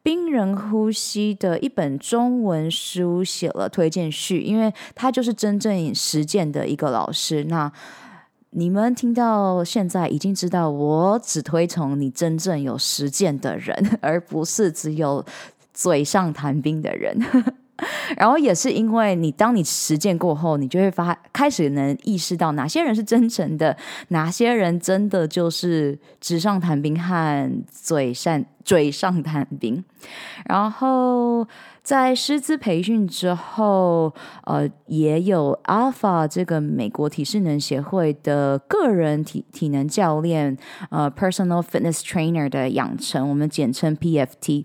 [0.02, 7.44] 冰人呼吸的一本中文书写了推荐序，因为他就是真正实践的一个老师。
[7.44, 7.70] 那
[8.50, 15.24] 你们听到现在已经知道，我只推崇你真正有实践的人，而不是只有
[15.72, 17.18] 嘴上谈兵的人。
[18.16, 23.76] 然后也是因为你，当你实践过后，你就会发开始能意识到哪些人是真诚的，
[24.08, 29.84] 哪些人真的就是纸上谈兵和嘴上嘴上谈兵。
[30.46, 31.46] 然后
[31.82, 34.12] 在师资培训之后，
[34.44, 40.56] 呃，也有 Alpha 这个美国体适能协会的个人体体能教练，
[40.90, 44.64] 呃，Personal Fitness Trainer 的养成，我们简称 PFT。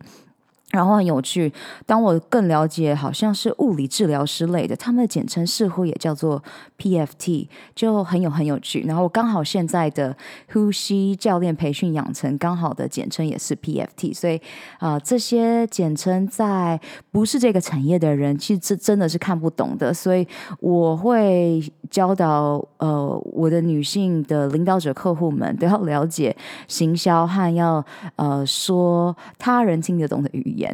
[0.77, 1.51] 然后很有趣，
[1.87, 6.43] 当我更了解，好像是物理治疗师类的，他们的简称似乎也叫做
[6.77, 8.81] PFT，就很有很有趣。
[8.81, 10.15] 然后刚好现在的
[10.53, 14.39] 呼吸教练培训养成，刚好的简称也是 PFT，所以
[14.77, 16.79] 啊、这些简称在
[17.11, 19.91] 不是这个产业的人，其实这真的是看不懂的。
[19.91, 20.27] 所以
[20.59, 21.59] 我会
[21.89, 26.35] 教导呃我的女性的领导者客户们都要了解
[26.67, 27.83] 行销和要
[28.17, 30.66] 呃说他人听得懂的语言。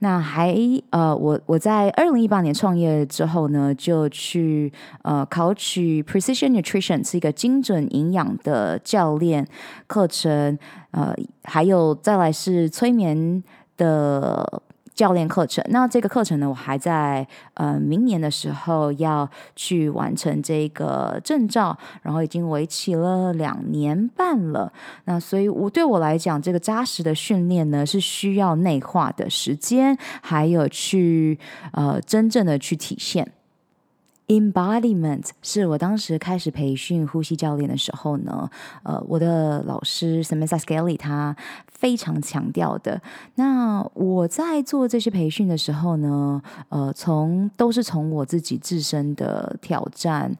[0.00, 0.54] 那还
[0.90, 4.72] 呃，我我在二零一八年创业之后呢，就去
[5.02, 9.46] 呃考取 Precision Nutrition 是一个精准营养的教练
[9.86, 10.58] 课程，
[10.92, 13.42] 呃，还有再来是催眠
[13.76, 14.62] 的。
[14.98, 24.72] 教练课程，那这个课程呢，我还在呃明年的时候要去完成这个证照，然后已经为期了两年半了。
[25.04, 31.38] 那所以，我对我来讲，这个扎实的训练呢，是需要内化的时间，还有去
[31.70, 33.30] 呃真正的去体现。
[34.26, 38.50] Embodiment 是我当时开始培训呼吸教练的时候呢，
[38.82, 41.34] 呃，我的老师 Samantha Skelly 他
[41.78, 43.00] 非常强调的。
[43.36, 50.36] 那我在做这些培训的时候呢，呃，从都是从我自己自身的挑战，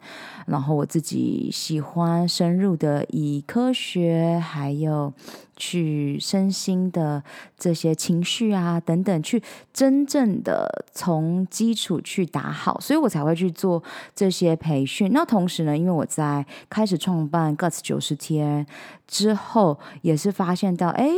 [0.49, 5.13] 然后我自己喜欢深入的以科学还有。
[5.61, 7.21] 去身心的
[7.57, 13.83] 这些情绪啊等等，去真正的从基础去打好，所以我才会去做
[14.15, 15.11] 这些培训。
[15.11, 18.65] 那同时呢，因为我在开始创办 Guts 九十天
[19.05, 21.09] 之后，也是发现到，哎。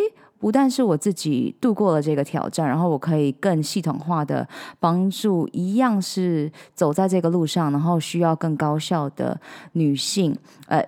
[0.41, 4.45] 不但是我自己度过了这个挑战，然后我可以更系统化的
[4.79, 9.39] 帮助一样是走在这个路上，然后需要更高效的
[9.73, 10.35] 女性，
[10.67, 10.83] 呃，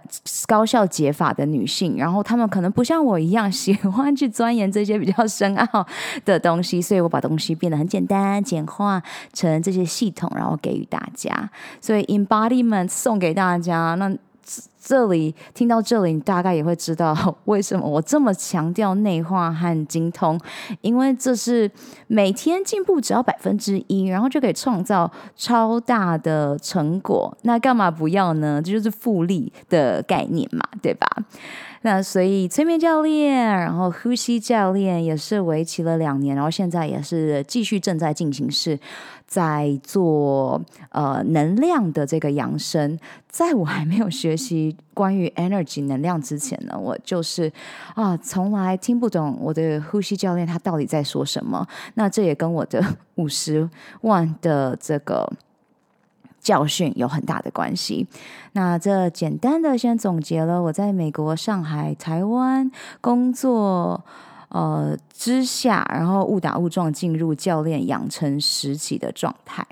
[0.47, 5.85] 高效解法的女性，然后她们可能不像我一样 喜欢去钻研这些比较深奥
[6.25, 9.01] 的东西，所以我把东西变得很简单，简化
[9.31, 11.49] 成这些系统，然后给予大家。
[11.79, 14.11] 所以 embodiment 送给大家，那。
[14.85, 17.15] 这里听到这里，你大概也会知道
[17.45, 20.39] 为什么我这么强调内化和精通，
[20.81, 21.71] 因为这是
[22.07, 27.35] 每天进步只要百分之一，然后就可以创造超大的成果。
[27.43, 28.61] 那干嘛不要呢？
[28.61, 31.07] 这就是复利的概念嘛，对吧？
[31.85, 38.79] 那所以催眠教练，然后呼吸教练也是为期了两年，然后现在也是继续正在进行式，
[39.27, 42.97] 在做呃能量的这个养生。
[43.27, 47.51] 在我还没有学习关于 energy 能量之前呢，我就是
[47.95, 51.67] 啊从来听不懂我的呼吸教练他到底在说什么。
[51.95, 52.81] 那这也跟我的
[53.15, 53.69] 五十
[54.01, 55.29] 万的这个。
[56.43, 58.05] 教训有很大的关系。
[58.51, 62.69] 那这简单的先总结了我在美国、上海、台湾
[63.01, 64.03] 工作
[64.49, 69.65] 呃之下，然后误打误撞进入教练养成时期的状态。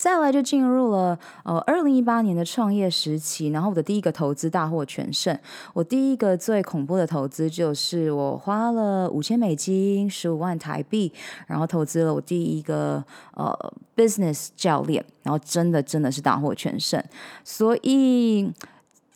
[0.00, 5.38] 再来就进入了呃二零一八年的创业时期，然后我的第一个投资大获全胜。
[5.74, 11.12] 我第一个最恐怖的投资就是我花了五千美金，十五万台币，
[11.46, 13.54] 然后投资了我第一个呃
[13.94, 17.04] business 教练，然后真的真的是大获全胜，
[17.44, 18.50] 所以。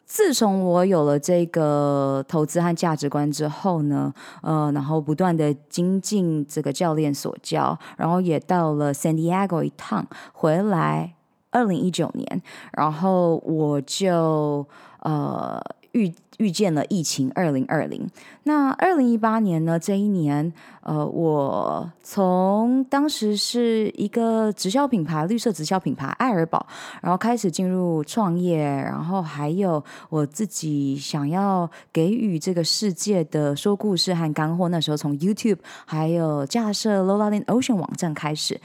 [0.06, 11.14] 自从我有了这个投资和价值观之后呢，呃，然后不断的精进这个教练所教，然后也到了 San Diego 一趟，回来
[11.50, 12.42] 二零一九年，
[12.72, 14.66] 然后我就
[15.00, 15.60] 呃
[15.92, 18.08] 遇遇见了疫情二零二零。
[18.44, 20.52] 那二零一八年呢，这一年。
[20.84, 26.66] 呃，我从当时是一个直销品牌，绿色直销品牌爱尔宝，
[27.00, 34.68] 然后开始进入创业，然后还有我自己想要给予这个世界的说故事和干货。
[34.68, 35.56] 那时候从 YouTube
[35.86, 38.60] 还有架设 Lola in Ocean 网站开始，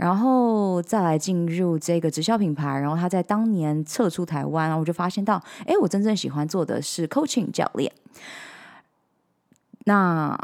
[0.00, 5.34] 然后再来进入这个直销品牌，然后他在当年撤出台湾，我就发现到，
[5.66, 7.92] 哎，我真正喜欢做的是 Coaching 教练。
[9.84, 10.34] 那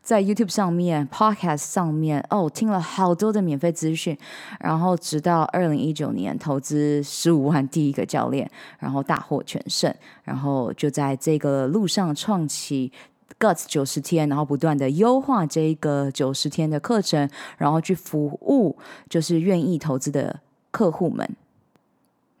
[0.00, 4.16] 在 YouTube 上面、Podcast 上面，哦，听了好多的免费资讯，
[4.58, 12.90] 然后直到二零一九年投资十五万第一个教练，然后大获全胜，然后就在这个路上创起
[13.38, 18.76] Guts 九十天，然后不断的优化这个九十天的课程，然后去服务
[19.08, 21.36] 就是愿意投资的客户们。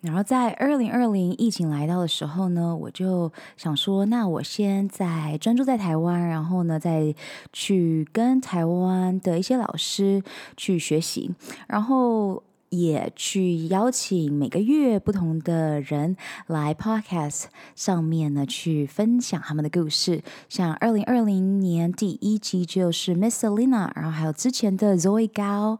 [0.00, 7.14] 然后在二零二零疫情来到的时候呢，我就想说，那我先在专注在台湾，然后呢，再
[7.54, 10.22] 去跟台湾的一些老师
[10.58, 11.34] 去学习，
[11.66, 12.42] 然后
[12.80, 16.16] 也去邀请每个月不同的人
[16.46, 17.44] 来 Podcast
[17.74, 20.22] 上面呢去分享他们的故事。
[20.48, 25.78] 像二零二零年第一集就是 Miss Selina，然后还有之前的 Zoe Gao。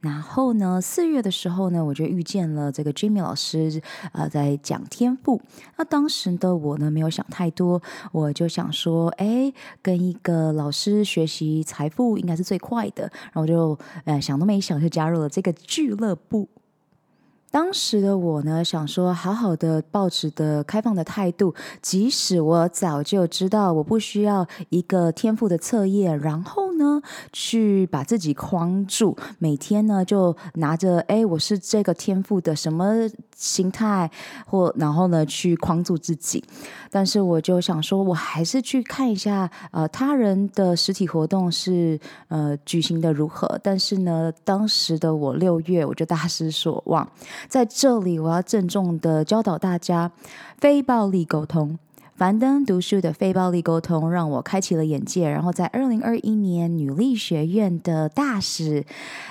[0.00, 3.82] 然后呢，四月的时候呢，我就遇见了这个 Jimmy 老师，
[4.12, 5.40] 呃，在讲天赋。
[5.76, 7.82] 那当时的我呢，没有想太多，
[8.12, 13.02] 我就想说，哎，跟一个老师学习财富应该是最快的。
[13.02, 16.48] 然后我就，呃，想都没想就加入了这个俱乐部。
[17.50, 34.08] 当时的我呢，想说好好的抱持的开放的态度，即使我早就知道我不需要一个天赋的测验，然后呢，去把自己框住，每天呢就拿着哎，我是这个天赋的什么心态，
[34.46, 36.44] 或然后呢去框住自己。
[36.88, 41.98] 但是我就想说，我还是去看一下，呃，他人的实体活动是
[42.28, 43.58] 呃举行的如何。
[43.60, 47.08] 但是呢，当时的我六月我就大 失所望。
[47.48, 50.10] 在这里，我要郑重的教导大家，
[50.58, 51.78] 非暴力沟通。
[52.16, 55.28] 樊登读书的非暴力沟通让我开启了眼界。
[55.28, 58.84] 然后在二零二一年，女力学院的大使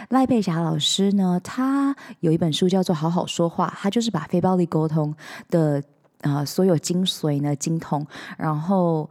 [0.09, 5.13] 赖佩霞老师呢，她有一本书叫做《好好说话》，她就是把非暴力沟通
[5.49, 5.83] 的
[6.21, 8.05] 呃所有精髓呢精通，
[8.37, 9.09] 然后。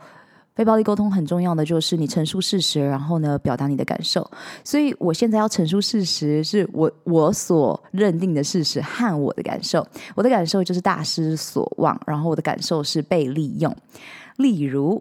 [0.59, 4.29] 非暴力沟通很重要的就是你陈述事实，然后呢表达你的感受。
[4.65, 9.87] 所以我现在要陈述事实，是我我所认定的事实和我的感受。
[10.17, 13.73] 我的感受就是大失所望，然后我的感受是被利用。
[14.39, 15.01] 例如，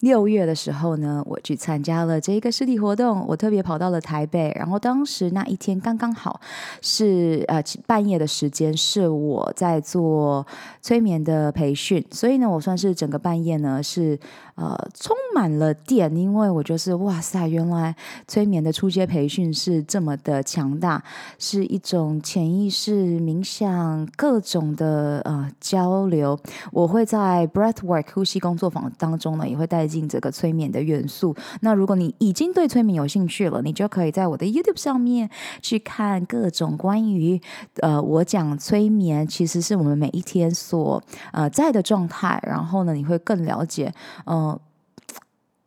[0.00, 6.40] 六月的时候呢，我去参加了这一个实体活动，我特别跑到了台北，然后当时那一天刚刚好
[6.80, 10.46] 是呃半夜的时间，是我在做
[10.80, 14.18] 催眠的培训，所以呢，我算是整个半夜呢是
[14.60, 17.94] 呃充满了电，因为我就是哇塞，原来
[18.28, 21.02] 催眠的初阶培训是这么的强大，
[21.36, 26.38] 是一种潜意识冥想各种的呃交流，
[26.70, 29.80] 我会在 Breathwork 呼吸工作坊当中呢也会带。
[29.90, 31.34] 进这个催眠的元素。
[31.62, 35.28] 那如果你已经对催眠有兴趣了，你就可以在我的 YouTube 上面
[35.60, 37.40] 去看各种关于
[37.80, 41.02] 呃，我讲催眠其实是我们每一天所
[41.32, 42.38] 呃在的状态。
[42.46, 43.92] 然后呢，你会更了解
[44.26, 44.49] 嗯、呃，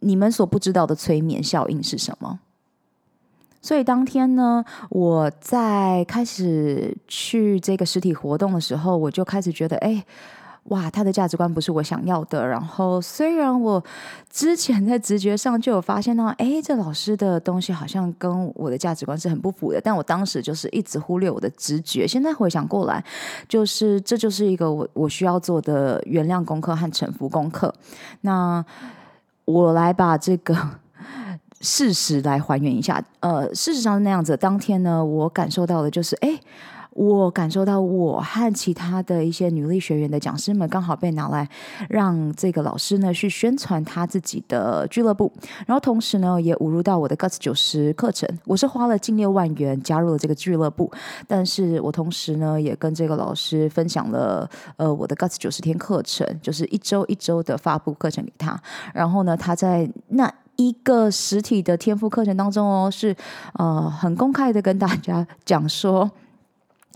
[0.04, 2.40] 你们所不知道的催眠效应是什么。
[3.62, 10.04] 所以当天呢，我在开始去这个实体活动的时候，我就开始觉得，哎。
[10.68, 12.48] 哇，他的价值观不是我想要的。
[12.48, 13.84] 然后，虽然我
[14.30, 22.08] 之前在直觉上就有发现到，哎，这老师的东西好像跟我的价值观是很不符的，但我当时就是一直忽略我的直觉。
[22.08, 23.04] 现在回想过来，
[23.50, 27.76] 就是这就是一个我我需要做的原谅功课和臣服功课。
[28.22, 28.64] 那
[29.46, 30.56] 我来把这个
[31.62, 33.04] 事实来还原一下。
[33.20, 34.36] 呃，事实上是那样子。
[34.38, 36.40] 当天呢，我感受到的就是，哎。
[36.96, 41.48] 我感受到，我和其他的一些女力学员的讲师们刚好被拿来
[41.90, 45.32] 让这个老师呢去宣传他自己的俱乐部，
[45.66, 48.30] 然后同时呢也误入到我的 Guts 九十课程。
[48.46, 50.92] 我是花了近六万元加入了这个俱乐部，
[51.28, 58.60] 但是我同时呢也跟这个老师分享了呃我的 Guts 九十天课程，就是一周一周的发布课程给他。
[58.94, 63.16] 然后呢，他在那一个实体的天赋课程当中哦，是
[63.54, 66.12] 呃很公开的跟大家讲说。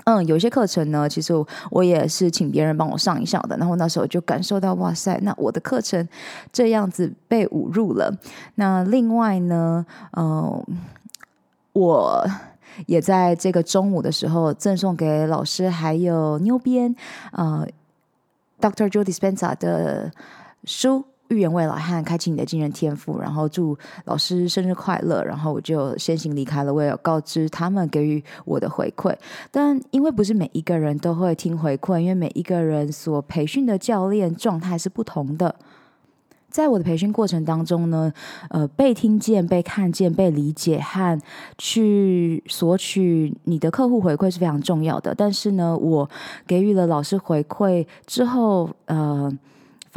[0.06, 1.34] 嗯，有些课程呢，其实
[1.70, 3.58] 我也是请别人帮我上一下的。
[3.58, 6.08] 然后那时候就感受到，哇塞，那我的课程
[6.54, 8.16] 这样子被侮辱了。
[8.56, 9.86] 那另外呢，
[10.16, 10.64] 嗯，
[11.74, 12.26] 我
[12.86, 16.96] 也在这个中午的时候赠送给老师还有妞编，
[17.32, 17.68] 呃
[18.62, 18.90] ，Dr.
[18.90, 20.12] Joe Dispenza 的
[20.64, 21.04] 书。
[21.30, 26.74] 预言未来和开启你的惊人天赋，然后祝老师生日快乐，然后我就先行离开了。
[26.74, 29.14] 我也告知他们给予我的回馈，
[29.52, 35.54] 但因为不是每一个人都会听回馈，因为每一个人所培训的教练状态是不同的。
[36.50, 38.12] 在我的培训过程当中呢，
[38.50, 41.20] 呃，被听见、被看见、被理解和
[41.58, 45.14] 去索取你的客户回馈是非常重要的。
[45.14, 46.10] 但是呢，我
[46.48, 49.38] 给予了老师回馈之后，呃。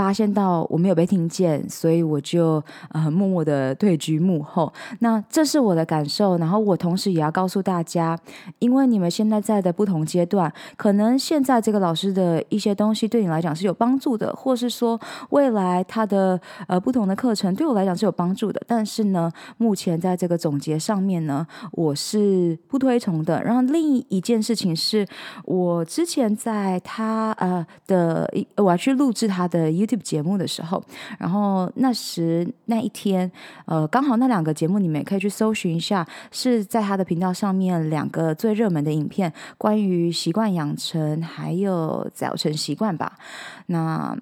[0.01, 4.73] 发现到我没有被听见，所以我就呃默默的退居幕后。
[5.01, 8.19] 那这是我的感受，然后我同时也要告诉大家，
[8.61, 14.99] 因为你们现在在的不同阶段，可能现在这个老师的一些东西对你来讲是有帮助的，或是说
[15.29, 18.63] 未来他的呃不同的课程对我来讲是有帮助的。
[18.67, 23.43] 但是呢，目前在这个总结上面呢，我是不推崇的。
[23.43, 25.07] 然后另一件事情是
[25.45, 30.83] 我之前在他呃的一，我要去录制他的 YouTube 节目的时候，
[31.19, 33.31] 然后那时那一天，
[33.67, 43.19] 呃，刚好那两个节目你们也可以去搜寻一下，是在他的频道上面两个最热门的影片，关于习惯养成还有早晨习惯吧。
[43.67, 44.17] 那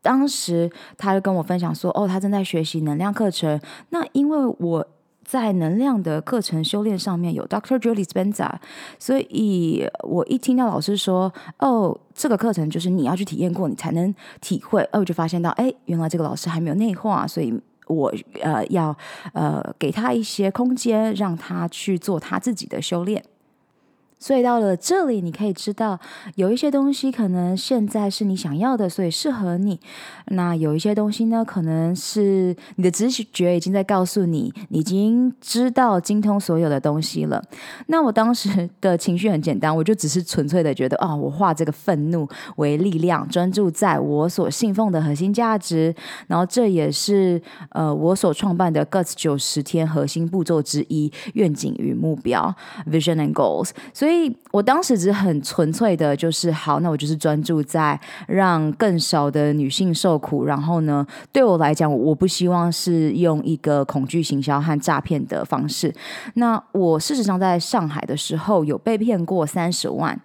[0.00, 3.60] 当时他就跟我分享说，哦，他正在学习能量课程。
[3.90, 4.86] 那因为我。
[5.32, 7.78] 在能量的课程修炼上面有 Dr.
[7.78, 8.52] Julie Spencer，
[8.98, 14.82] 所以我一听到老师说哦，这个课程就是你要去体验过，你才能体会。
[14.92, 18.12] 哦，我就发现到，哎，原来这个老师还没有内化，所以我
[18.42, 18.94] 呃要
[19.32, 23.24] 呃给他一些空间，让他去做他自己的修炼。
[24.22, 25.98] 所以到了这里，你可以知道
[26.36, 29.80] 有一些东西可能现在是你想要的，所以适合你。
[30.28, 37.42] 那有一些东西呢，可能是你的直觉已经在告诉你，你已经知道精通所有的东西了。
[37.88, 45.92] 那我当时的情绪很简单，我就只是纯粹的觉得、哦，我化这个愤怒为力量，专注在我所信奉的核心价值。
[46.28, 52.54] 然后这也是呃我所创办的 Guts 九十天核心步骤之一：愿景与目标
[52.88, 53.70] （Vision and Goals）。
[53.92, 54.11] 所以。
[54.12, 57.98] 所以我当时只很纯粹的，就是好，那我就是专注在
[58.28, 60.44] 让更少的女性受苦。
[60.44, 65.90] 然后呢，对我来讲，我不希望是用一个恐惧行销和诈骗的方式。
[66.34, 70.20] 那我事实上在上海的时候有被骗过三十万。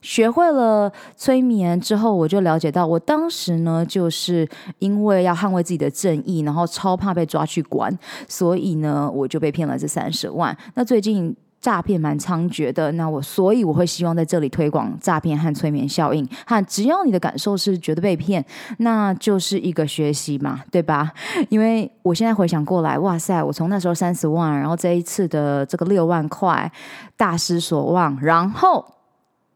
[0.00, 4.48] 学会了催眠之后，我就了解到，我当时呢，就是
[4.78, 7.98] 因为要捍卫自己的正义，然后超怕被抓去关，
[8.28, 10.56] 所以呢，我就被骗了这三十万。
[10.74, 11.34] 那最近。
[11.62, 16.28] 诈骗蛮猖獗的，那我所以我会希望在这里推广诈骗和催眠效应。
[16.44, 18.44] 哈只要你的感受是觉得被骗，
[18.78, 21.12] 那就是一个学习嘛，对吧？
[21.50, 26.70] 因为我现在回想过来，哇塞，我从那时候三十万，然后这一次的这个六万块
[27.16, 28.84] 大失所望，然后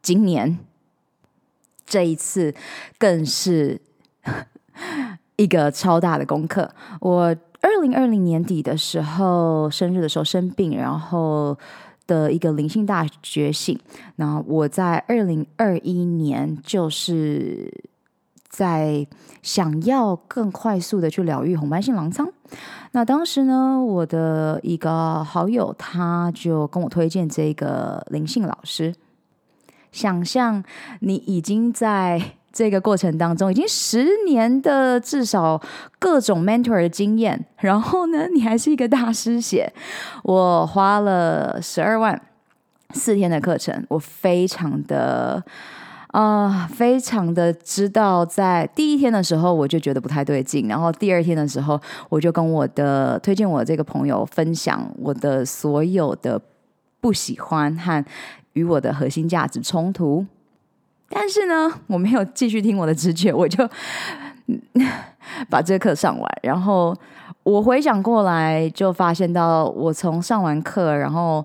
[0.00, 0.56] 今年
[1.84, 2.54] 这一次
[2.98, 3.80] 更是
[5.34, 6.72] 一个超大的功课。
[7.00, 11.58] 我二零二零年底的时候，生日的时候生病，然后。
[12.06, 13.78] 的一个灵性大觉醒。
[14.16, 17.72] 那我在二零二一年就是
[18.48, 19.06] 在
[19.42, 22.28] 想要更快速的去疗愈红斑性狼疮。
[22.92, 28.94] 那当时呢，我的一个好友他就跟我推荐这个灵性老师。
[29.92, 30.64] 想象
[31.00, 32.36] 你已经在。
[32.56, 35.60] 这个过程当中，已经十年的至少
[35.98, 39.70] 各种 mentor 的经验，然后呢，你还是一个大师姐。
[40.22, 42.18] 我花了十二万
[42.94, 45.44] 四天的课程，我非常的
[46.12, 51.78] 啊、非常的知道，在第一天的时候我就觉得不太对劲，然后第二天的时候，
[52.08, 56.40] 我就跟我的推荐我这个朋友分享我的所有的
[57.02, 58.02] 不喜欢和
[58.54, 60.24] 与我的核心价值冲突。
[61.08, 63.68] 但是呢，我没有继续听我的直觉，我就
[65.50, 66.38] 把这课上完。
[66.42, 66.96] 然后
[67.42, 71.44] 我回想过来，就发现到我从上完课，然后。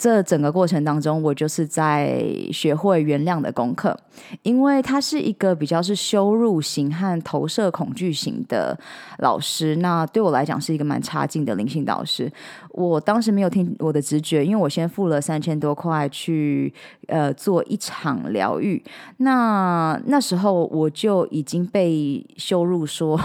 [0.00, 3.94] 这整个过程当中，我就是在学会原谅的功课，
[4.42, 8.74] 因为他是一个比较是羞辱型和投射恐惧型的
[9.18, 12.32] 老师，那对我来讲是一个蛮差劲的灵性导师。
[12.70, 16.72] 我当时没有听我的直觉，因为我先付了三千多块去
[17.08, 18.82] 呃做一场疗愈，
[19.18, 23.18] 那那时候我就已经被羞辱说，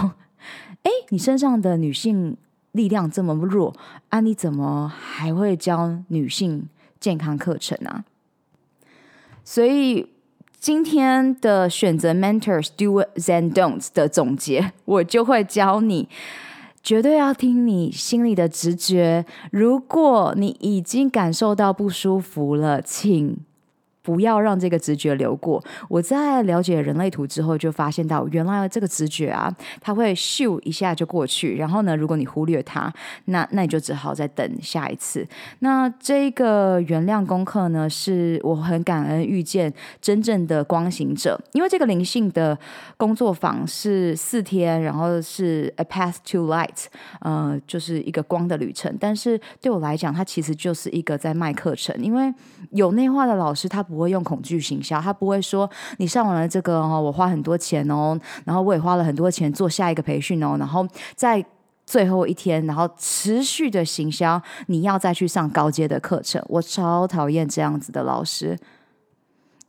[0.84, 2.36] 哎，你身上的女性。
[2.76, 3.74] 力量这么弱，
[4.10, 6.68] 啊，你怎么还会教女性
[7.00, 8.04] 健康课程啊？
[9.42, 10.12] 所以
[10.60, 16.08] 今天的选择 mentors Do and don'ts 的总结，我就会教你，
[16.82, 19.24] 绝对要听你心里的直觉。
[19.50, 23.38] 如果你已经感受到不舒服了，请。
[24.06, 25.60] 不要让这个直觉流过。
[25.88, 31.56] 我在了解人类图之后，就发现到原来这个直觉啊，它会咻一下就过去。
[31.56, 32.92] 然后呢，如果你忽略它，
[33.24, 35.26] 那那你就只好再等下一次。
[35.58, 42.56] 那这个原谅功课呢，是我很感恩遇见真正的光行者，因为这个灵性的
[42.96, 46.84] 工作坊是四天，然后是 A Path to Light，
[47.22, 48.96] 呃，就是一个光的旅程。
[49.00, 52.32] 但是对我来讲，它其实就是一个在卖课程，因为
[52.70, 53.95] 有内化的老师他不。
[53.96, 61.42] 不会用恐惧行销，他不会说你上完了这个哦，我花很多钱哦，然后我也花了很多钱做下一个培训哦，然后在
[61.86, 66.44] 最后一天，然后持续的行销，你要再去上高阶的课程。
[66.48, 68.58] 我超讨厌这样子的老师，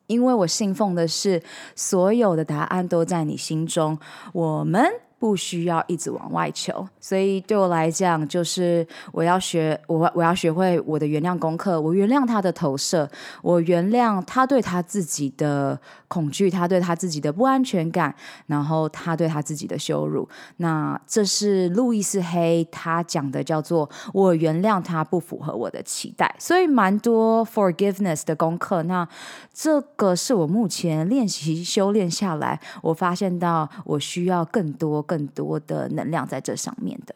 [0.08, 1.42] 因为我信奉的是
[1.76, 3.98] 所有的答案都在你心中。
[4.34, 5.07] 我们。
[5.20, 13.10] 不需要一直往外求，所以对我来讲，就是我要学我我要学会我的原谅功课，我原谅他的投射，
[13.42, 18.14] 我原谅他对他自己的恐惧，他对他自己的不安全感，
[18.46, 20.30] 然后他对他自己的羞辱。
[20.58, 28.84] 那这是路易斯黑他讲的，叫做我原谅他不符合我的期待，所以蛮多 forgiveness 的功课。
[28.84, 29.08] 那
[29.52, 35.04] 这个是我目前练习修炼下来，我发现到我需要更多。
[35.08, 37.16] 更多的能量在这上面的，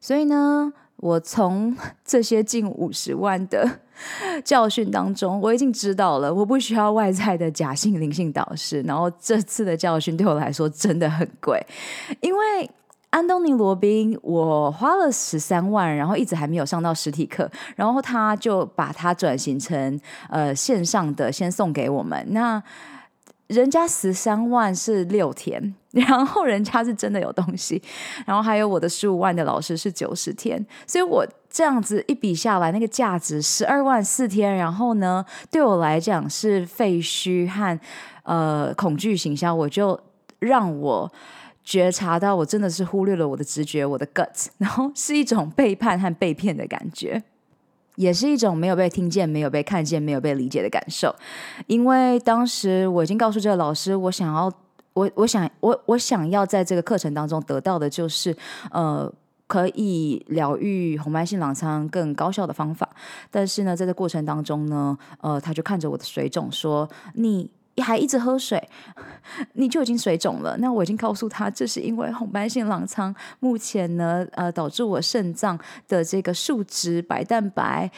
[0.00, 3.78] 所以呢，我从这些近五十万的
[4.44, 8.82] 教训当中，我已经知道了，我不需要外在的假性灵性导师。
[8.82, 11.64] 然后这次的教训对我来说真的很贵，
[12.20, 12.70] 因为
[13.10, 22.62] 安东尼罗宾，我花了十三万，然后一直还没有上到实体课，然后他就把它转型成呃线上的，先送给我们那。
[23.48, 27.80] 人家十三万是六天， 然后人家是真的有东西，
[28.26, 37.78] 然后还有我的十五万的老师是九十天，所以我这样子一比下来，那个价值十二万四天，然后呢，对我来讲是废墟和
[38.24, 39.98] 呃恐惧形象，我就
[40.40, 41.10] 让我
[41.62, 47.22] 觉察到我真的是忽略了我的直觉，我的 gut，然后是一种背叛和被骗的感觉。
[47.96, 51.14] 也是一种没有被听见、没有被看见、没有被理解的感受，
[51.66, 54.50] 因为当时我已经告诉这个老师，我想要，
[54.94, 58.36] 我我想我我想要在这个课程当中得到的就是，
[58.70, 59.12] 呃，
[59.46, 62.88] 可以疗愈红斑性狼疮更高效的方法。
[63.30, 68.62] 但是呢，在这过程当中呢，呃，他就看着我的水肿说：“你。”你还一直喝水，
[69.54, 70.56] 你就已经水肿了。
[70.58, 77.90] 那我已经告诉他，这是因为红斑性狼疮目前呢，呃，导致我肾脏的这个数值白蛋白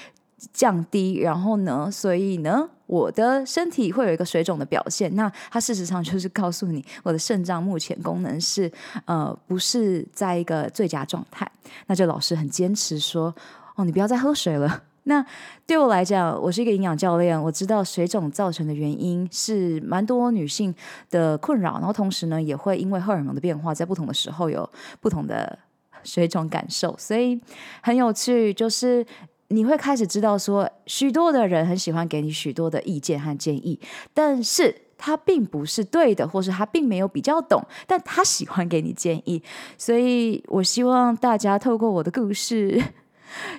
[0.53, 5.15] 降低，然后呢，所以呢，我的身体会有一个水肿的表现。
[5.15, 8.71] 那它事实上就是告诉你，我的肾脏目前功能是
[9.05, 11.49] 呃不是在一个最佳状态。
[11.87, 13.35] 那就老师很坚持说，
[13.77, 14.83] 哦，你不要再喝水了。
[15.09, 15.25] 那
[15.67, 20.73] 对我来讲，我是一个营养教练，我知道水肿造成的原因是蛮多女性
[21.09, 24.69] 的困扰，然后同时呢，也会因为荷尔蒙的变化，在不同的时候有
[25.01, 25.59] 不同的
[26.05, 27.41] 水肿感受，所以
[27.83, 29.05] 很有趣，就是
[29.49, 33.81] 你会开始知道说，许多的人很喜欢给你许多的意见和建议，
[34.13, 39.43] 但是他并不是对的，或是他并没有比较懂，但他喜欢给你建议，
[39.79, 42.83] 所以我希望大家透过我的故事。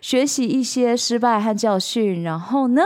[0.01, 2.81] 学习一些失败和教训，然后呢，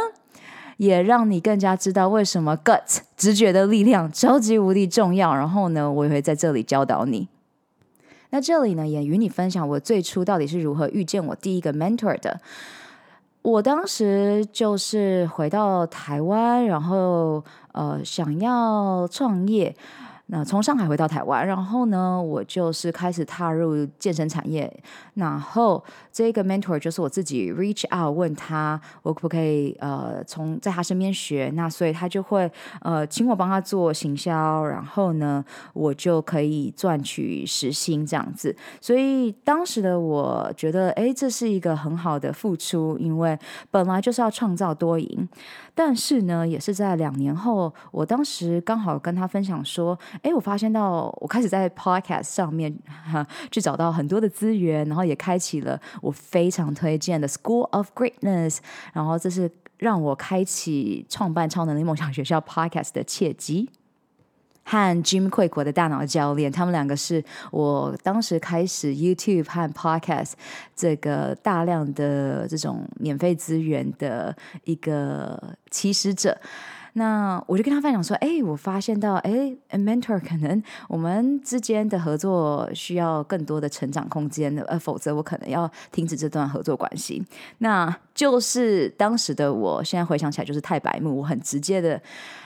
[0.78, 5.36] 也让你更加知道为什么 gut 直觉的力量超级无敌重要。
[5.36, 7.28] 然后呢，我也会在这里教导你。
[8.32, 12.42] 那这里呢，也与你分享我最初到底是如何遇见我第一个 mentor 的。
[13.44, 19.76] 我当时就是回到台湾，然后呃，想要创业。
[20.28, 24.72] 那从上海回到台湾，然后呢，我就是开始踏入健身产业。
[25.16, 31.52] 然后这个 mentor 就是我自己 reach out 问他，我可不可以呃从在他身边学？
[31.56, 32.50] 那所以他就会
[32.82, 35.44] 呃请我帮他做行销，然后呢，
[35.74, 38.56] 我就可以赚取时薪这样子。
[38.80, 43.38] 所以当时的我觉得，哎，这是一个很好的付出，因为
[43.70, 45.28] 本来就是要创造多赢。
[45.76, 58.60] 但是呢，也是在两年后，我当时刚好跟他分享说，哎，我发现到我开始在 Podcast 上面哈去找到很多的资源，然后也开启了我非常推荐的 School of Greatness，
[58.94, 63.70] 然后这是让我开启创办超能力梦想学校 Podcast 的契机。
[64.64, 70.34] 和 Jim Quick 我的大脑教练，他们两个是我当时开始 YouTube 和 Podcast
[70.76, 76.38] 这个大量的这种免费资源的一个起始者。
[76.96, 87.26] 那我就跟他分享说：“哎，我发现到，哎，mentor 可能我们之间的合作需要更多的成长空间的，呃，否则我可能要停止这段合作关系。”
[87.58, 92.00] 那就是当时的我，现在回想起来就是太白目，我很直接的。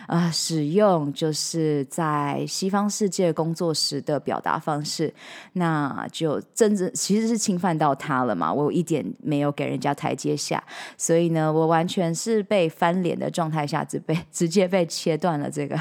[0.07, 5.13] 啊、使用就是在西方世界工作时的表达方式，
[5.53, 8.51] 那就真正其实是侵犯到他了嘛。
[8.51, 10.63] 我一点没有给人家台阶下，
[10.97, 15.77] 所以呢，我完全是被翻脸的状态下，直 被直接被切断了这个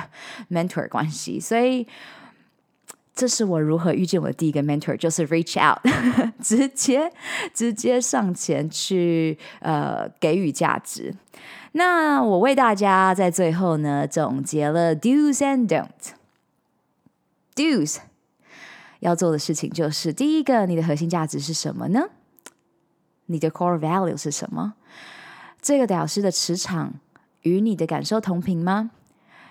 [0.51, 1.39] mentor 关系。
[1.39, 1.87] 所以，
[3.15, 5.79] 这是我如何遇见我的第一个 mentor，就是 reach out，
[6.43, 7.13] 直接
[7.55, 11.15] 直接上前去呃给予价值。
[11.77, 16.15] 那我为大家在最后呢总结了 do's and don't。
[17.55, 17.99] do's
[19.01, 22.09] 要做的事情就是第一个，你的核心价值是什么呢？
[23.27, 24.73] 你的 core value 是什么？
[25.61, 26.95] 这个导师的磁场
[27.43, 28.91] 与你的感受同频吗？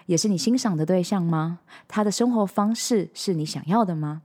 [0.08, 1.60] 也是你欣赏的对象吗？
[1.88, 4.24] 他的生活方式是你想要的吗？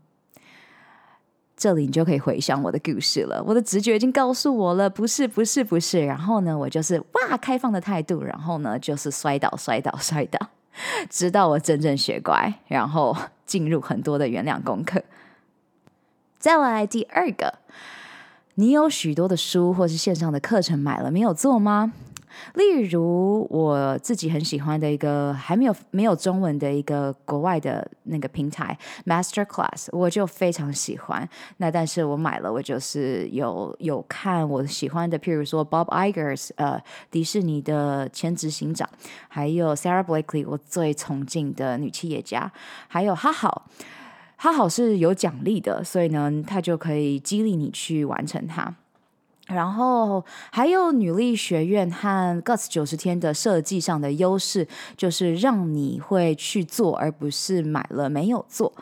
[1.61, 3.45] 这里你就可以回想我的故事了。
[3.47, 6.03] 我的直觉已经告诉我了，不是，不是，不是。
[6.07, 8.23] 然后呢，我就是哇，开放的态度。
[8.23, 10.41] 然后呢，就是摔倒，摔倒，摔倒，
[11.11, 15.03] 直到我真正学乖，然后进入很多的原谅功课。
[16.39, 17.59] 再来第二个，
[18.55, 21.93] 你有许多的书或是线上的课程买了没有做吗？
[22.55, 28.77] 例如我自己很喜欢的一个还没有没有中文的一个国外的那个平台
[29.07, 31.29] Master Class，我就非常喜欢。
[31.59, 38.89] 那但是我买了，我就是有有看我喜欢的，譬如说 Bob Iger，呃，迪士尼的前执行长，
[39.29, 42.53] 还有 Sarah Blakely，我最崇敬的女企业家，
[42.89, 43.67] 还有哈好，
[44.37, 48.75] 哈好是有奖励的，所以呢，他就可以激励你去完成它。
[49.53, 58.73] 然后还有女力学院和 Guts 九十天的设计上的优势，就是让你会去做，而不是买了没有做。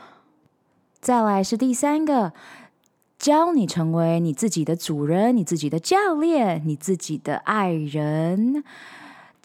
[1.01, 2.33] 再来是第三个，
[3.19, 8.63] 教你成为你自己的主人、你自己的教练、你自己的爱人。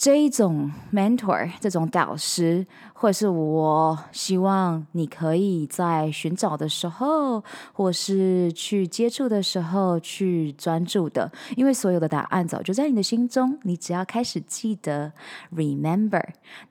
[0.03, 7.41] 这一种 mentor，这种导师，或是我希望你可以在寻找的时候，
[7.71, 15.13] 或是去接触的时候去专注的，因为所有的答案早就在你的心中，你只要开始记得
[15.55, 16.21] remember。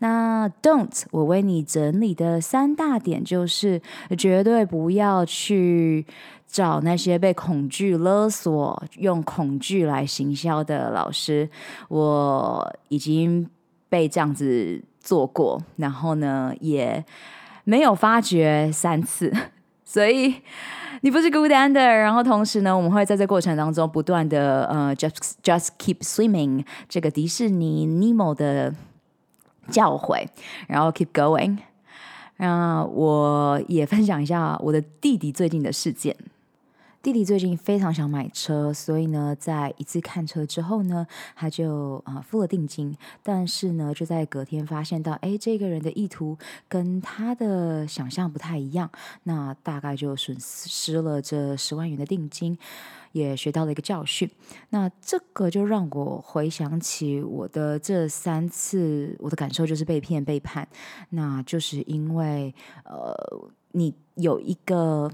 [0.00, 3.80] 那 don't，我为你整理的三大点就是，
[4.18, 6.04] 绝对不要去。
[6.52, 11.48] 找那些被恐惧勒索、用恐惧来行销的老师，
[11.88, 13.48] 我已经
[13.88, 17.02] 被这样子做过，然后呢，也
[17.64, 19.32] 没有发觉三次，
[19.82, 20.34] 所以
[21.00, 21.80] 你不是孤单的。
[21.80, 28.74] 然后同时呢，我们会在这过程当中不断的呃，just just keep swimming 这个迪士尼尼莫的
[29.70, 30.26] 教诲，
[30.68, 31.56] 然后 keep going。
[32.36, 36.14] 那我也分享一下我的弟弟最近的事件。
[37.02, 46.38] 弟弟最近非常想买车，所以呢，在一次看车之后呢，他就啊、呃、付了定金，但是呢，就在隔天发现到，哎，这个人的意图
[46.68, 48.88] 跟他的想象不太一样，
[49.24, 52.56] 那大概就损失了这十万元的定金，
[53.10, 54.30] 也学到了一个教训。
[54.70, 60.68] 那这个就让我回想起我的这三次，我的感受就是被骗、背叛，
[61.10, 63.12] 那就是因为呃，
[63.72, 65.10] 你有一个。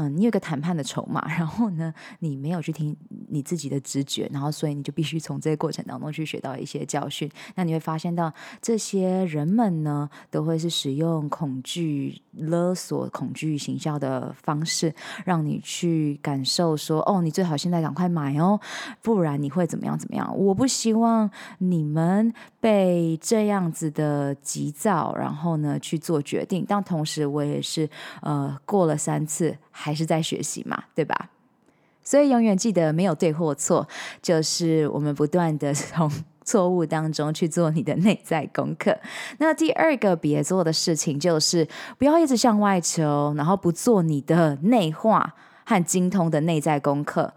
[0.00, 2.96] 嗯，你有个谈判的筹码，然后呢，你没有去听
[3.28, 7.30] 你自己的直觉，然后所以你就必须从这个过程当中去学到一些教训。
[7.54, 8.32] 那你会发现到
[8.62, 14.94] 这些人们呢，都会是使用恐惧勒索、恐惧行销的方式，
[15.26, 18.58] 让你去感受说，哦，你最好现在赶快买哦，
[19.02, 20.34] 不然你会怎么样怎么样。
[20.34, 26.64] 我不希望你们被这样子的急躁，然后呢去做决定。
[26.66, 27.86] 但同时，我也是
[28.22, 29.54] 呃过了三次。
[29.72, 31.30] 还还是在学习嘛，对吧？
[32.04, 33.88] 所以永远记得没有对或错，
[34.22, 36.08] 就是我们不断的从
[36.44, 38.96] 错误当中去做你的内在功课。
[39.38, 41.66] 那第二个别做的事情就是
[41.98, 45.34] 不要一直向外求，然后不做你的内化
[45.64, 47.34] 和精通的内在功课。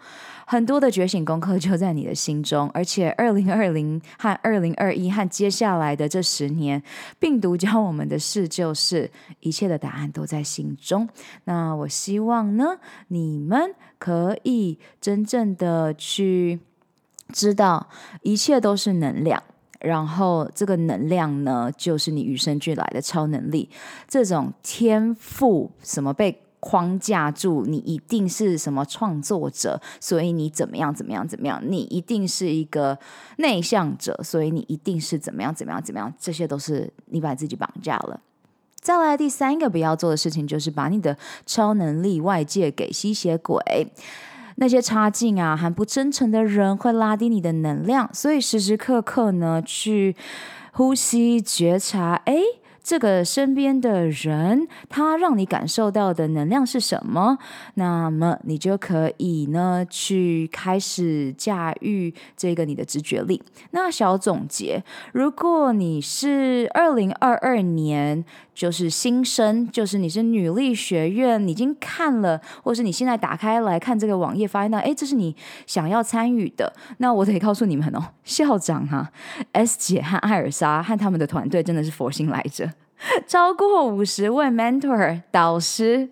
[0.53, 6.83] 很多的觉醒功课就在你的心中，而且二零二零和二零二一和接下来的这十年，
[7.17, 11.09] 病毒教我们的事就是一切的答案都在心中。
[11.45, 12.77] 那我希望呢，
[13.07, 16.59] 你们可以真正的去
[17.29, 17.89] 知道，
[18.21, 19.41] 一切都是能量，
[19.79, 23.71] 然后这个能量呢，就是你与生俱来的超能力，
[24.07, 26.39] 这种天赋什么被。
[26.65, 31.61] 框架住你一定是什么创作者，所以你怎么样怎么样怎么样？
[31.61, 32.97] 你一定是一个
[33.35, 36.13] 内向者，所以你一定是怎么样怎么样怎么样？
[36.17, 38.21] 这些都是你把自己绑架了。
[38.79, 43.59] 再来第三个不要做的事情，就是把你的超能力外借给吸血鬼，
[44.55, 50.15] 那些差劲啊，还不真诚的人会拉低你的能量，所以时时刻刻呢去
[50.71, 52.41] 呼吸觉察，哎。
[52.83, 57.37] 这个身边的人，他让你感受到的能量是什么？
[57.75, 63.41] 那么你就可以呢，去开始驾驭这个你的直觉力。
[63.71, 75.35] 那小总结，如果你是二零二二年就是新生，就是你是女力学院，你已经看了，或是你现在打开来看这个网页，发现到，哎，这是你
[75.65, 76.71] 想要参与的。
[76.97, 79.11] 那我得告诉你们哦，校长哈、啊
[79.53, 82.71] ，S 姐和艾尔莎和他们的团队真的是佛心来着。
[83.27, 86.09] 超过五十位 mentor 导师，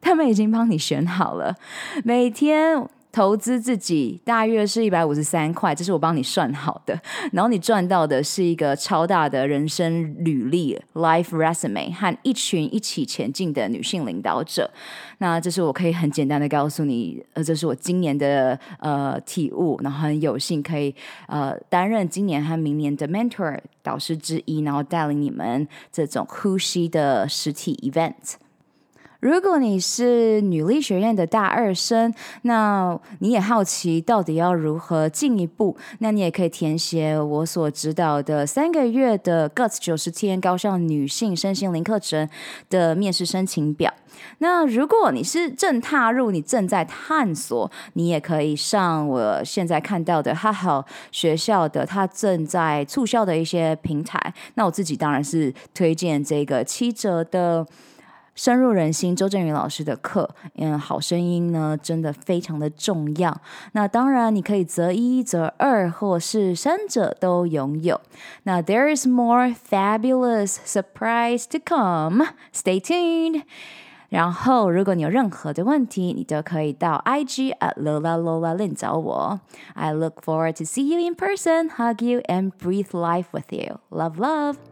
[0.00, 1.56] 他们已经帮你选好了，
[2.04, 6.98] 每天投资自己大约是一百五十三块，这是我帮你算好的。
[7.32, 14.70] 然后你赚到的是一个超大的人生履历 （life resume） 和一群一起前进的女性领导者。
[15.18, 20.94] 那这是我可以很简单的告诉你，呃，这是我今年的呃体悟，然后很有幸可以
[21.26, 28.41] 呃担任今年和明年的 mentor 导师之一，然后带领你们这种呼吸的实体 event。
[29.22, 32.12] 如果你是女力学院的大二生，
[32.42, 42.28] 那你也好奇到底要如何进一步，那你也可以填写我所指导的三个月的 Guts 九十天高效女性身心灵课程
[42.68, 43.94] 的面试申请表。
[44.38, 54.34] 那如果你是正踏入，你正在探索，你也可以上我现在看到的哈好学校的，它正在促销的一些平台。
[54.54, 57.64] 那我自己当然是推荐这个七折的。
[58.34, 63.40] 深入人心，周震宇老师的课，嗯，好声音呢，真的非常的重要。
[63.72, 68.00] 那当然，你可以择一、择二，或是三者都拥有。
[68.44, 72.26] 那 There is more fabulous surprise to come.
[72.54, 73.42] Stay tuned.
[74.08, 79.40] 然后，如果你有任何的问题，你都可以到 IG at Lola Lola Lin 找我。
[79.74, 83.78] I look forward to see you in person, hug you, and breathe life with you.
[83.90, 84.71] Love, love.